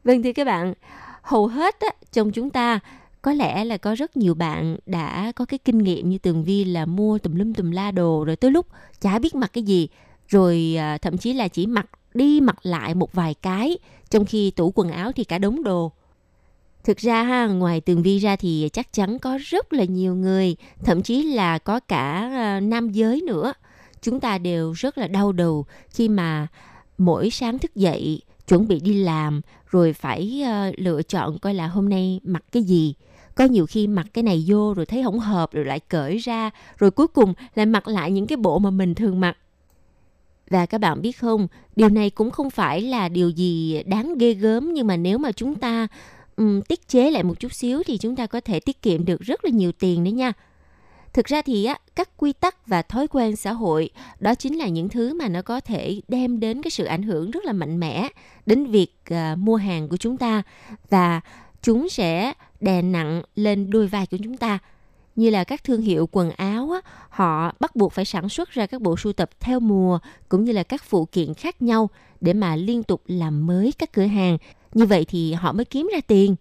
[0.04, 0.74] Vâng thưa các bạn
[1.22, 2.80] hầu hết á, trong chúng ta
[3.26, 6.64] có lẽ là có rất nhiều bạn đã có cái kinh nghiệm như tường vi
[6.64, 8.66] là mua tùm lum tùm la đồ rồi tới lúc
[9.00, 9.88] chả biết mặc cái gì
[10.28, 13.78] rồi à, thậm chí là chỉ mặc đi mặc lại một vài cái
[14.10, 15.92] trong khi tủ quần áo thì cả đống đồ.
[16.84, 20.56] Thực ra ha ngoài tường vi ra thì chắc chắn có rất là nhiều người
[20.84, 23.52] thậm chí là có cả à, nam giới nữa.
[24.02, 26.46] Chúng ta đều rất là đau đầu khi mà
[26.98, 31.66] mỗi sáng thức dậy chuẩn bị đi làm rồi phải uh, lựa chọn coi là
[31.66, 32.94] hôm nay mặc cái gì
[33.36, 36.50] có nhiều khi mặc cái này vô rồi thấy không hợp rồi lại cởi ra
[36.78, 39.36] rồi cuối cùng lại mặc lại những cái bộ mà mình thường mặc.
[40.50, 44.34] Và các bạn biết không điều này cũng không phải là điều gì đáng ghê
[44.34, 45.86] gớm nhưng mà nếu mà chúng ta
[46.36, 49.20] um, tiết chế lại một chút xíu thì chúng ta có thể tiết kiệm được
[49.20, 50.32] rất là nhiều tiền đấy nha.
[51.12, 54.68] Thực ra thì á, các quy tắc và thói quen xã hội đó chính là
[54.68, 57.80] những thứ mà nó có thể đem đến cái sự ảnh hưởng rất là mạnh
[57.80, 58.08] mẽ
[58.46, 60.42] đến việc uh, mua hàng của chúng ta.
[60.90, 61.20] Và
[61.62, 64.58] chúng sẽ đè nặng lên đôi vai của chúng ta.
[65.16, 68.66] Như là các thương hiệu quần áo á, họ bắt buộc phải sản xuất ra
[68.66, 69.98] các bộ sưu tập theo mùa
[70.28, 71.90] cũng như là các phụ kiện khác nhau
[72.20, 74.38] để mà liên tục làm mới các cửa hàng.
[74.74, 76.36] Như vậy thì họ mới kiếm ra tiền.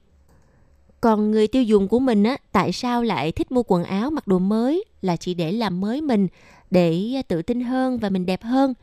[1.02, 4.28] Còn người tiêu dùng của mình á tại sao lại thích mua quần áo mặc
[4.28, 4.84] đồ mới?
[5.02, 6.28] Là chỉ để làm mới mình
[6.72, 8.74] để à, tự tin hơn và mình đẹp hơn.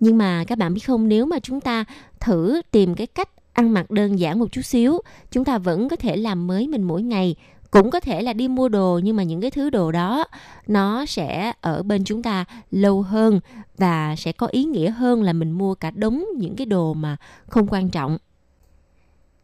[0.00, 1.84] Nhưng mà các bạn biết không nếu mà chúng ta
[2.20, 5.00] thử tìm cái cách ăn mặc đơn giản một chút xíu.
[5.30, 7.36] Chúng ta vẫn có thể làm mới mình mỗi ngày,
[7.70, 10.24] cũng có thể là đi mua đồ, nhưng mà những cái thứ đồ đó,
[10.66, 13.40] nó sẽ ở bên chúng ta lâu hơn
[13.78, 17.16] và sẽ có ý nghĩa hơn là mình mua cả đống những cái đồ mà
[17.46, 18.18] không quan trọng.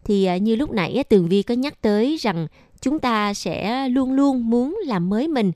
[0.04, 2.46] Thì à, như lúc nãy tường vi có nhắc tới rằng
[2.80, 5.52] chúng ta sẽ luôn luôn muốn làm mới mình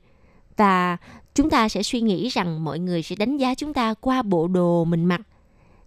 [0.57, 0.97] và
[1.35, 4.47] chúng ta sẽ suy nghĩ rằng mọi người sẽ đánh giá chúng ta qua bộ
[4.47, 5.21] đồ mình mặc.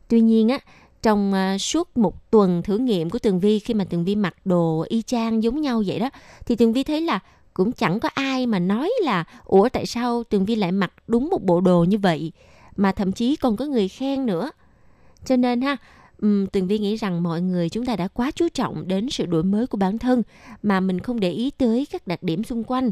[0.08, 0.58] Tuy nhiên á
[1.04, 4.34] trong uh, suốt một tuần thử nghiệm của Tường Vi khi mà Tường Vi mặc
[4.44, 6.10] đồ y chang giống nhau vậy đó
[6.46, 7.20] thì Tường Vi thấy là
[7.54, 11.30] cũng chẳng có ai mà nói là ủa tại sao Tường Vi lại mặc đúng
[11.30, 12.32] một bộ đồ như vậy?
[12.76, 14.50] Mà thậm chí còn có người khen nữa.
[15.24, 15.76] Cho nên ha
[16.22, 19.26] um, Tường Vi nghĩ rằng mọi người chúng ta đã quá chú trọng đến sự
[19.26, 20.22] đổi mới của bản thân
[20.62, 22.90] mà mình không để ý tới các đặc điểm xung quanh.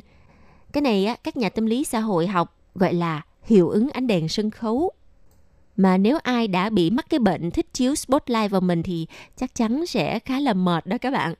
[0.72, 4.06] Cái này á các nhà tâm lý xã hội học gọi là hiệu ứng ánh
[4.06, 4.92] đèn sân khấu
[5.76, 9.06] mà nếu ai đã bị mắc cái bệnh thích chiếu spotlight vào mình thì
[9.36, 11.34] chắc chắn sẽ khá là mệt đó các bạn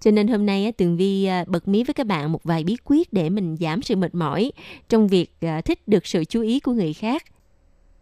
[0.00, 2.76] cho nên hôm nay Tường Vi à, bật mí với các bạn một vài bí
[2.84, 4.52] quyết để mình giảm sự mệt mỏi
[4.88, 7.24] trong việc à, thích được sự chú ý của người khác.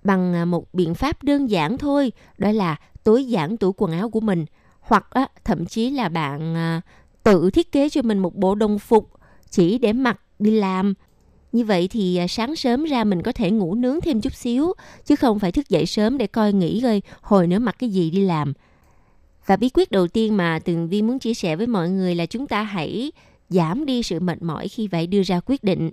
[0.04, 4.10] Bằng à, một biện pháp đơn giản thôi, đó là tối giản tủ quần áo
[4.10, 4.46] của mình.
[4.80, 5.06] Hoặc
[5.44, 6.54] thậm chí là bạn
[7.22, 9.10] tự thiết kế cho mình một bộ đồng phục
[9.50, 10.94] chỉ để mặc đi làm
[11.52, 14.72] như vậy thì à, sáng sớm ra mình có thể ngủ nướng thêm chút xíu,
[15.04, 18.10] chứ không phải thức dậy sớm để coi nghĩ coi hồi nữa mặc cái gì
[18.10, 18.52] đi làm.
[19.46, 22.26] Và bí quyết đầu tiên mà Tường Vi muốn chia sẻ với mọi người là
[22.26, 23.12] chúng ta hãy
[23.48, 25.90] giảm đi sự mệt mỏi khi phải đưa ra quyết định.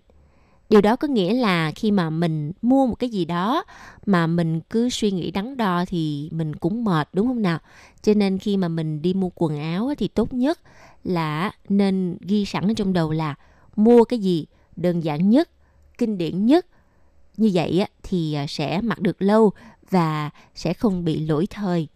[0.70, 3.64] Điều đó có nghĩa là khi mà mình mua một cái gì đó
[4.06, 7.60] mà mình cứ suy nghĩ đắn đo thì mình cũng mệt đúng không nào?
[8.02, 10.60] Cho nên khi mà mình đi mua quần áo thì tốt nhất
[11.04, 13.36] là nên ghi sẵn ở trong đầu là
[13.76, 14.46] mua cái gì
[14.76, 15.50] đơn giản nhất,
[15.98, 16.66] kinh điển nhất.
[17.38, 19.52] Như vậy thì à, sẽ mặc được lâu
[19.90, 21.88] và sẽ không bị lỗi thời.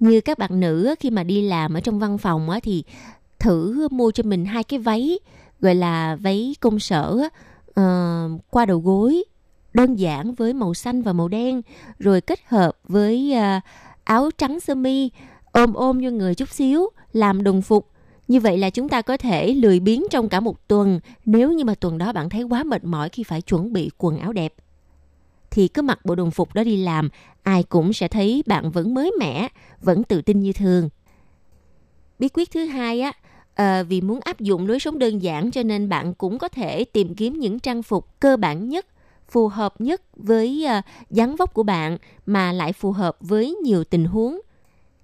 [0.00, 2.84] Như các bạn nữ khi mà đi làm ở trong văn phòng thì
[3.38, 5.18] thử mua cho mình hai cái váy
[5.60, 7.28] gọi là váy công sở
[7.80, 9.24] uh, qua đầu gối
[9.74, 11.62] đơn giản với màu xanh và màu đen
[11.98, 13.62] rồi kết hợp với uh,
[14.04, 15.10] áo trắng sơ mi
[15.52, 17.90] ôm ôm cho người chút xíu làm đồng phục
[18.28, 21.64] như vậy là chúng ta có thể lười biếng trong cả một tuần nếu như
[21.64, 24.54] mà tuần đó bạn thấy quá mệt mỏi khi phải chuẩn bị quần áo đẹp.
[25.50, 27.08] Thì cứ mặc bộ đồng phục đó đi làm,
[27.42, 29.48] ai cũng sẽ thấy bạn vẫn mới mẻ,
[29.80, 30.88] vẫn tự tin như thường.
[32.18, 33.12] Bí quyết thứ hai á,
[33.54, 36.84] à, vì muốn áp dụng lối sống đơn giản cho nên bạn cũng có thể
[36.84, 38.86] tìm kiếm những trang phục cơ bản nhất,
[39.28, 43.84] phù hợp nhất với uh, dáng vóc của bạn mà lại phù hợp với nhiều
[43.84, 44.40] tình huống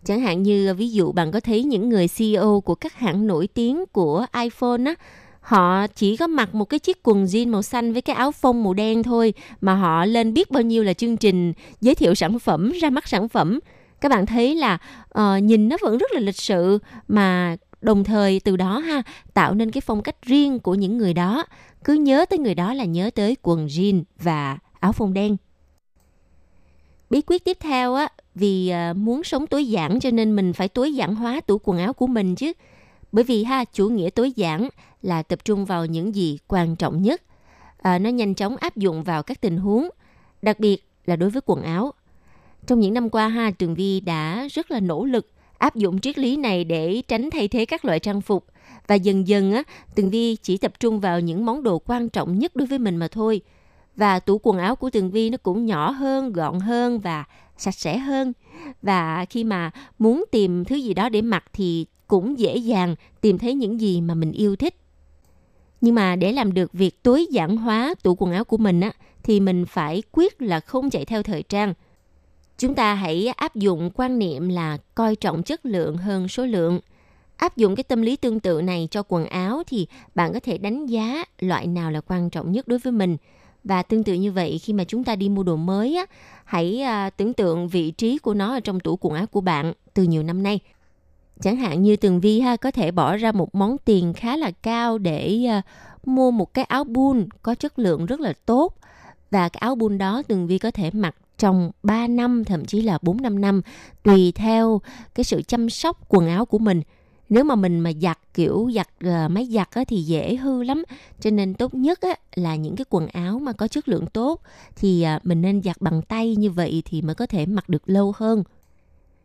[0.05, 3.47] Chẳng hạn như ví dụ bạn có thấy những người CEO của các hãng nổi
[3.47, 4.95] tiếng của iPhone á,
[5.41, 8.65] họ chỉ có mặc một cái chiếc quần jean màu xanh với cái áo phông
[8.65, 12.39] màu đen thôi mà họ lên biết bao nhiêu là chương trình giới thiệu sản
[12.39, 13.61] phẩm, ra mắt sản phẩm.
[14.01, 14.79] Các bạn thấy là
[15.19, 16.79] uh, nhìn nó vẫn rất là lịch sự
[17.09, 19.03] mà đồng thời từ đó ha
[19.35, 21.45] tạo nên cái phong cách riêng của những người đó.
[21.85, 25.37] Cứ nhớ tới người đó là nhớ tới quần jean và áo phông đen.
[27.11, 30.69] Bí quyết tiếp theo á vì à, muốn sống tối giản cho nên mình phải
[30.69, 32.53] tối giản hóa tủ quần áo của mình chứ.
[33.13, 34.69] Bởi vì ha, chủ nghĩa tối giản
[35.03, 37.23] là tập trung vào những gì quan trọng nhất.
[37.83, 39.89] À, nó nhanh chóng áp dụng vào các tình huống,
[40.43, 41.93] đặc biệt là đối với quần áo.
[42.67, 46.19] Trong những năm qua ha, Tường Vi đã rất là nỗ lực áp dụng triết
[46.19, 48.47] lý này để tránh thay thế các loại trang phục
[48.87, 49.63] và dần dần á,
[49.95, 52.97] Tường Vi chỉ tập trung vào những món đồ quan trọng nhất đối với mình
[52.97, 53.41] mà thôi.
[53.97, 57.25] Và tủ quần áo của Tường Vi nó cũng nhỏ hơn, gọn hơn và
[57.57, 58.33] sạch sẽ hơn.
[58.83, 63.39] Và khi mà muốn tìm thứ gì đó để mặc thì cũng dễ dàng tìm
[63.39, 64.75] thấy những gì mà mình yêu thích.
[65.81, 68.93] Nhưng mà để làm được việc tối giản hóa tủ quần áo của mình á
[69.23, 71.75] thì mình phải quyết là không chạy theo thời trang.
[72.59, 76.81] Chúng ta hãy áp dụng quan niệm là coi trọng chất lượng hơn số lượng.
[77.37, 80.59] Áp dụng cái tâm lý tương tự này cho quần áo thì bạn có thể
[80.59, 83.17] đánh giá loại nào là quan trọng nhất đối với mình
[83.65, 86.07] và tương tự như vậy khi mà chúng ta đi mua đồ mới á,
[86.45, 89.73] hãy à, tưởng tượng vị trí của nó ở trong tủ quần áo của bạn
[89.95, 90.61] từ nhiều năm nay.
[91.41, 94.51] Chẳng hạn như Tường Vi ha có thể bỏ ra một món tiền khá là
[94.51, 95.63] cao để à,
[96.05, 98.75] mua một cái áo bun có chất lượng rất là tốt
[99.31, 102.83] và cái áo bun đó Tường Vi có thể mặc trong 3 năm thậm chí
[102.83, 103.63] là 4 5 năm
[104.03, 104.81] tùy theo
[105.15, 106.83] cái sự chăm sóc quần áo của mình.
[107.29, 110.83] Nếu mà mình mà giặt kiểu giặt uh, máy giặt á, thì dễ hư lắm.
[111.21, 114.41] Cho nên tốt nhất á, là những cái quần áo mà có chất lượng tốt
[114.77, 117.83] thì uh, mình nên giặt bằng tay như vậy thì mới có thể mặc được
[117.87, 118.43] lâu hơn.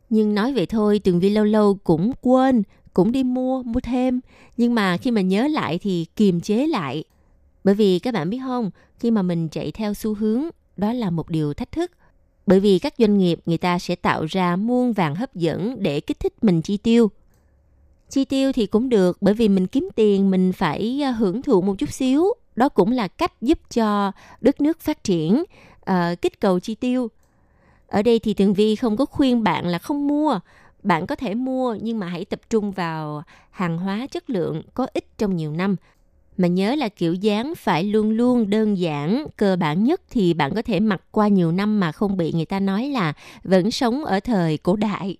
[0.09, 4.19] Nhưng nói vậy thôi, Tường Vi lâu lâu cũng quên, cũng đi mua, mua thêm.
[4.57, 7.03] Nhưng mà khi mà nhớ lại thì kiềm chế lại.
[7.63, 10.43] Bởi vì các bạn biết không, khi mà mình chạy theo xu hướng,
[10.77, 11.91] đó là một điều thách thức.
[12.47, 15.99] Bởi vì các doanh nghiệp người ta sẽ tạo ra muôn vàng hấp dẫn để
[15.99, 17.11] kích thích mình chi tiêu.
[18.09, 21.61] Chi tiêu thì cũng được bởi vì mình kiếm tiền mình phải à, hưởng thụ
[21.61, 22.25] một chút xíu.
[22.55, 25.43] Đó cũng là cách giúp cho đất nước phát triển,
[25.91, 27.09] uh, kích cầu chi tiêu.
[27.87, 30.39] Ở đây thì Tường Vi không có khuyên bạn là không mua.
[30.83, 34.87] Bạn có thể mua nhưng mà hãy tập trung vào hàng hóa chất lượng có
[34.93, 35.75] ích trong nhiều năm
[36.37, 40.55] mà nhớ là kiểu dáng phải luôn luôn đơn giản cơ bản nhất thì bạn
[40.55, 44.05] có thể mặc qua nhiều năm mà không bị người ta nói là vẫn sống
[44.05, 45.17] ở thời cổ đại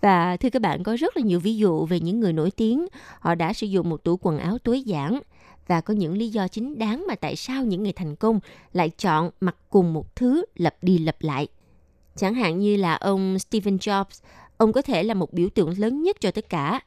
[0.00, 2.86] và thưa các bạn có rất là nhiều ví dụ về những người nổi tiếng.
[3.20, 5.20] Họ đã sử dụng một tủ quần áo tối giản.
[5.66, 8.40] Và có những lý do chính đáng mà tại sao những người thành công
[8.72, 11.48] lại chọn mặc cùng một thứ lặp đi lặp lại.
[12.16, 14.22] Chẳng hạn như là ông Stephen Jobs
[14.56, 16.80] ông có thể là một biểu tượng lớn nhất cho tất cả.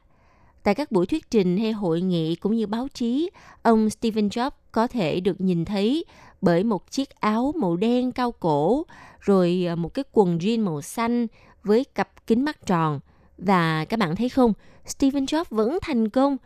[0.62, 3.30] Tại các buổi thuyết trình hay hội nghị cũng như báo chí,
[3.62, 6.04] ông Stephen Jobs có thể được nhìn thấy
[6.40, 8.86] bởi một chiếc áo màu đen cao cổ,
[9.20, 11.26] rồi à, một cái quần jean màu xanh
[11.64, 13.00] với cặp kính mắt tròn.
[13.38, 14.52] Và các bạn thấy không,
[14.86, 16.36] steven Jobs vẫn thành công.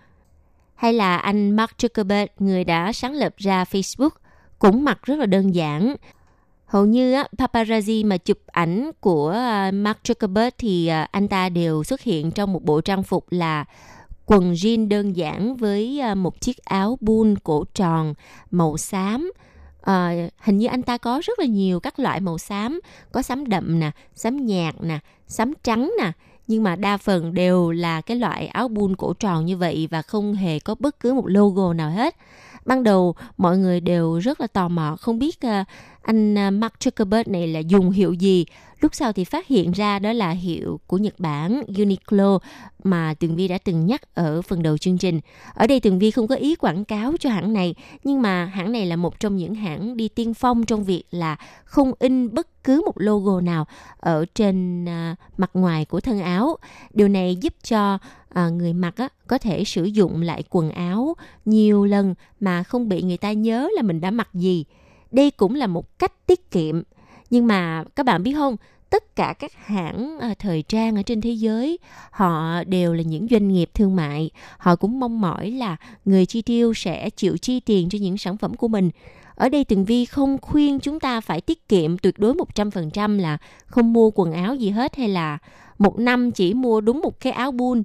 [0.75, 4.11] Hay là anh Mark Zuckerberg, người đã sáng lập ra Facebook,
[4.59, 5.97] cũng mặc rất là đơn giản.
[6.67, 11.49] Hầu như á, paparazzi mà chụp ảnh của à, Mark Zuckerberg thì à, anh ta
[11.49, 13.65] đều xuất hiện trong một bộ trang phục là
[14.27, 18.15] quần jean đơn giản với à, một chiếc áo bun cổ tròn
[18.51, 19.33] màu xám.
[19.87, 22.81] À, hình như anh ta có rất là nhiều các loại màu xám,
[23.13, 26.13] có xám đậm nè, xám nhạt nè, xám trắng nè,
[26.47, 30.03] nhưng mà đa phần đều là cái loại áo bun cổ tròn như vậy và
[30.03, 32.17] không hề có bất cứ một logo nào hết.
[32.65, 35.67] Ban đầu mọi người đều rất là tò mò không biết uh,
[36.07, 38.45] anh à, Mark Zuckerberg này là dùng hiệu gì
[38.81, 42.39] Lúc sau thì phát hiện ra đó là hiệu của Nhật Bản Uniqlo
[42.85, 45.21] mà Tường Vi đã từng nhắc ở phần đầu chương trình.
[45.55, 48.73] Ở đây Tường Vi không có ý quảng cáo cho hãng này, nhưng mà hãng
[48.73, 52.65] này là một trong những hãng đi tiên phong trong việc là không in bất
[52.65, 56.57] cứ một logo nào ở trên à, mặt ngoài của thân áo.
[56.95, 57.99] Điều này giúp cho
[58.29, 62.89] à, người mặc á, có thể sử dụng lại quần áo nhiều lần mà không
[62.89, 64.65] bị người ta nhớ là mình đã mặc gì.
[65.11, 66.83] Đây cũng là một cách tiết kiệm.
[67.31, 68.57] Nhưng mà các bạn biết không,
[68.91, 71.79] tất cả các hãng ờ, thời trang ở trên thế giới,
[72.11, 74.31] họ đều là những doanh nghiệp thương mại.
[74.59, 78.37] Họ cũng mong mỏi là người chi tiêu sẽ chịu chi tiền cho những sản
[78.37, 78.91] phẩm của mình.
[79.35, 83.39] Ở đây Tường Vi không khuyên chúng ta phải tiết kiệm tuyệt đối 100% là
[83.67, 85.39] không mua quần áo gì hết hay là
[85.79, 87.83] một năm chỉ mua đúng một cái áo bun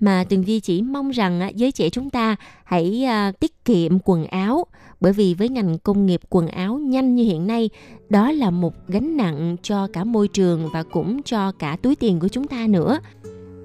[0.00, 4.26] mà Tường Vi chỉ mong rằng giới trẻ chúng ta hãy ờ, tiết kiệm quần
[4.26, 4.66] áo
[5.00, 7.70] bởi vì với ngành công nghiệp quần áo nhanh như hiện nay,
[8.08, 12.20] đó là một gánh nặng cho cả môi trường và cũng cho cả túi tiền
[12.20, 12.98] của chúng ta nữa.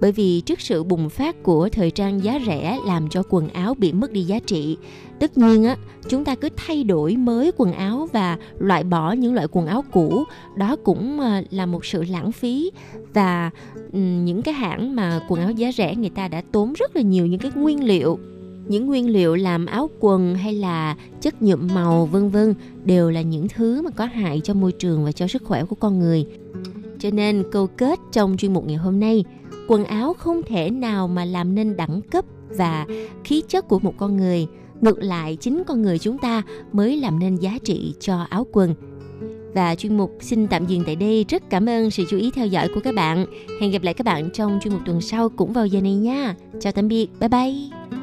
[0.02, 3.74] Bởi vì trước sự bùng phát của thời trang giá rẻ làm cho quần áo
[3.74, 4.78] bị mất đi giá trị,
[5.20, 5.78] tất nhiên á,
[6.10, 9.84] chúng ta cứ thay đổi mới quần áo và loại bỏ những loại quần áo
[9.92, 10.24] cũ.
[10.58, 12.72] Đó cũng à, là một sự lãng phí
[13.14, 13.50] và
[13.94, 17.26] những cái hãng mà quần áo giá rẻ người ta đã tốn rất là nhiều
[17.26, 18.20] những cái nguyên liệu
[18.68, 22.53] những nguyên liệu làm áo quần hay là chất nhuộm màu vân vân
[22.86, 25.76] đều là những thứ mà có hại cho môi trường và cho sức khỏe của
[25.76, 26.26] con người.
[26.99, 29.24] Cho nên câu kết trong chuyên mục ngày hôm nay,
[29.68, 32.86] quần áo không thể nào mà làm nên đẳng cấp và
[33.24, 34.47] khí chất của một con người.
[34.82, 36.41] Ngược lại, chính con người chúng ta
[36.72, 38.76] mới làm nên giá trị cho áo quần.
[39.53, 41.26] Và chuyên mục xin tạm dừng tại đây.
[41.30, 43.26] Rất cảm ơn sự chú ý theo dõi của các bạn.
[43.61, 46.36] Hẹn gặp lại các bạn trong chuyên mục tuần sau cũng vào giờ này nha.
[46.59, 47.09] Chào tạm biệt.
[47.20, 48.03] Bye bye.